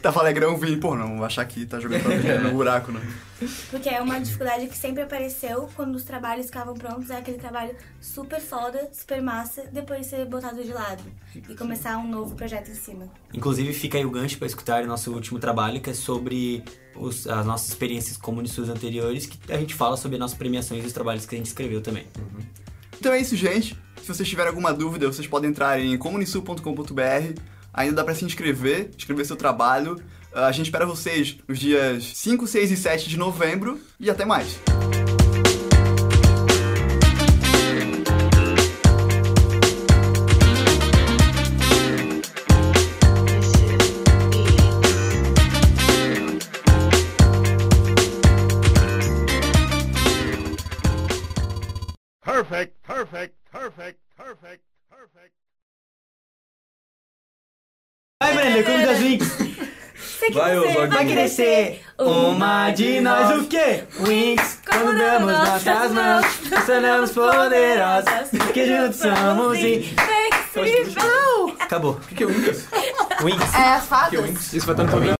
Tava 0.00 0.20
alegrão 0.20 0.56
vindo, 0.56 0.80
pô, 0.80 0.94
não, 0.96 1.16
vou 1.18 1.26
achar 1.26 1.44
que 1.44 1.66
tá 1.66 1.78
jogando 1.78 2.02
pra 2.02 2.18
frente 2.18 2.38
no 2.42 2.52
buraco, 2.52 2.90
né? 2.90 3.00
Porque 3.70 3.88
é 3.88 4.00
uma 4.00 4.18
dificuldade 4.18 4.66
que 4.66 4.76
sempre 4.76 5.02
apareceu 5.02 5.68
quando 5.76 5.94
os 5.94 6.04
trabalhos 6.04 6.46
ficavam 6.46 6.72
prontos, 6.74 7.10
é 7.10 7.16
aquele 7.18 7.36
trabalho 7.38 7.74
super 8.00 8.40
foda, 8.40 8.88
super 8.92 9.20
massa, 9.22 9.64
depois 9.70 10.06
ser 10.06 10.24
botado 10.26 10.62
de 10.62 10.72
lado 10.72 11.02
e 11.34 11.54
começar 11.54 11.98
um 11.98 12.08
novo 12.08 12.34
projeto 12.34 12.70
em 12.70 12.74
cima. 12.74 13.08
Inclusive, 13.34 13.72
fica 13.74 13.98
aí 13.98 14.04
o 14.06 14.10
gancho 14.10 14.38
para 14.38 14.46
escutar 14.46 14.82
o 14.82 14.86
nosso 14.86 15.12
último 15.12 15.38
trabalho, 15.38 15.80
que 15.82 15.90
é 15.90 15.94
sobre 15.94 16.64
os- 16.96 17.26
as 17.26 17.44
nossas 17.44 17.68
experiências 17.68 18.16
como 18.16 18.38
Unisus 18.38 18.70
anteriores, 18.70 19.26
que 19.26 19.52
a 19.52 19.58
gente 19.58 19.74
fala 19.74 19.96
sobre 19.98 20.16
as 20.16 20.20
nossas 20.20 20.38
premiações 20.38 20.82
e 20.82 20.86
os 20.86 20.92
trabalhos 20.94 21.26
que 21.26 21.34
a 21.34 21.38
gente 21.38 21.46
escreveu 21.48 21.82
também. 21.82 22.06
Então 22.98 23.12
é 23.12 23.18
isso, 23.20 23.34
gente. 23.36 23.78
Se 24.02 24.08
vocês 24.08 24.28
tiverem 24.28 24.48
alguma 24.48 24.72
dúvida, 24.72 25.06
vocês 25.06 25.26
podem 25.26 25.50
entrar 25.50 25.80
em 25.80 25.96
comunisul.com.br. 25.96 27.40
Ainda 27.72 27.94
dá 27.94 28.04
pra 28.04 28.14
se 28.14 28.24
inscrever, 28.24 28.90
escrever 28.96 29.24
seu 29.24 29.36
trabalho. 29.36 30.00
Ah, 30.34 30.46
A 30.46 30.52
gente 30.52 30.66
espera 30.66 30.84
vocês 30.86 31.36
nos 31.46 31.58
dias 31.58 32.04
5, 32.14 32.46
6 32.46 32.70
e 32.72 32.76
7 32.76 33.08
de 33.08 33.16
novembro. 33.16 33.78
E 33.98 34.10
até 34.10 34.24
mais. 34.24 34.58
Que 60.30 60.38
Vai, 60.38 60.56
você. 60.56 60.86
Vai 60.86 61.06
querer 61.06 61.28
ser 61.28 61.82
uma 61.98 62.70
de 62.70 63.00
nós 63.00 63.38
o 63.38 63.44
quê? 63.46 63.84
Winx, 64.00 64.60
quando 64.68 64.98
damos 64.98 65.32
nossas 65.32 65.92
mãos, 65.92 66.26
funcionamos 66.26 67.10
poderosas, 67.12 68.30
que 68.52 68.66
juntos 68.66 69.00
somos 69.00 69.58
invencíveis. 69.58 70.94
Acabou. 71.60 71.92
O 71.92 72.00
que, 72.00 72.14
que 72.14 72.22
é 72.22 72.26
o 72.26 72.30
Winx? 72.30 72.68
Winx. 73.22 73.54
É 73.54 73.74
as 73.74 73.86
fadas? 73.86 74.52
Isso 74.52 74.66
vai 74.66 74.74
estar 74.74 74.84
no 74.84 74.90
programa. 74.90 75.19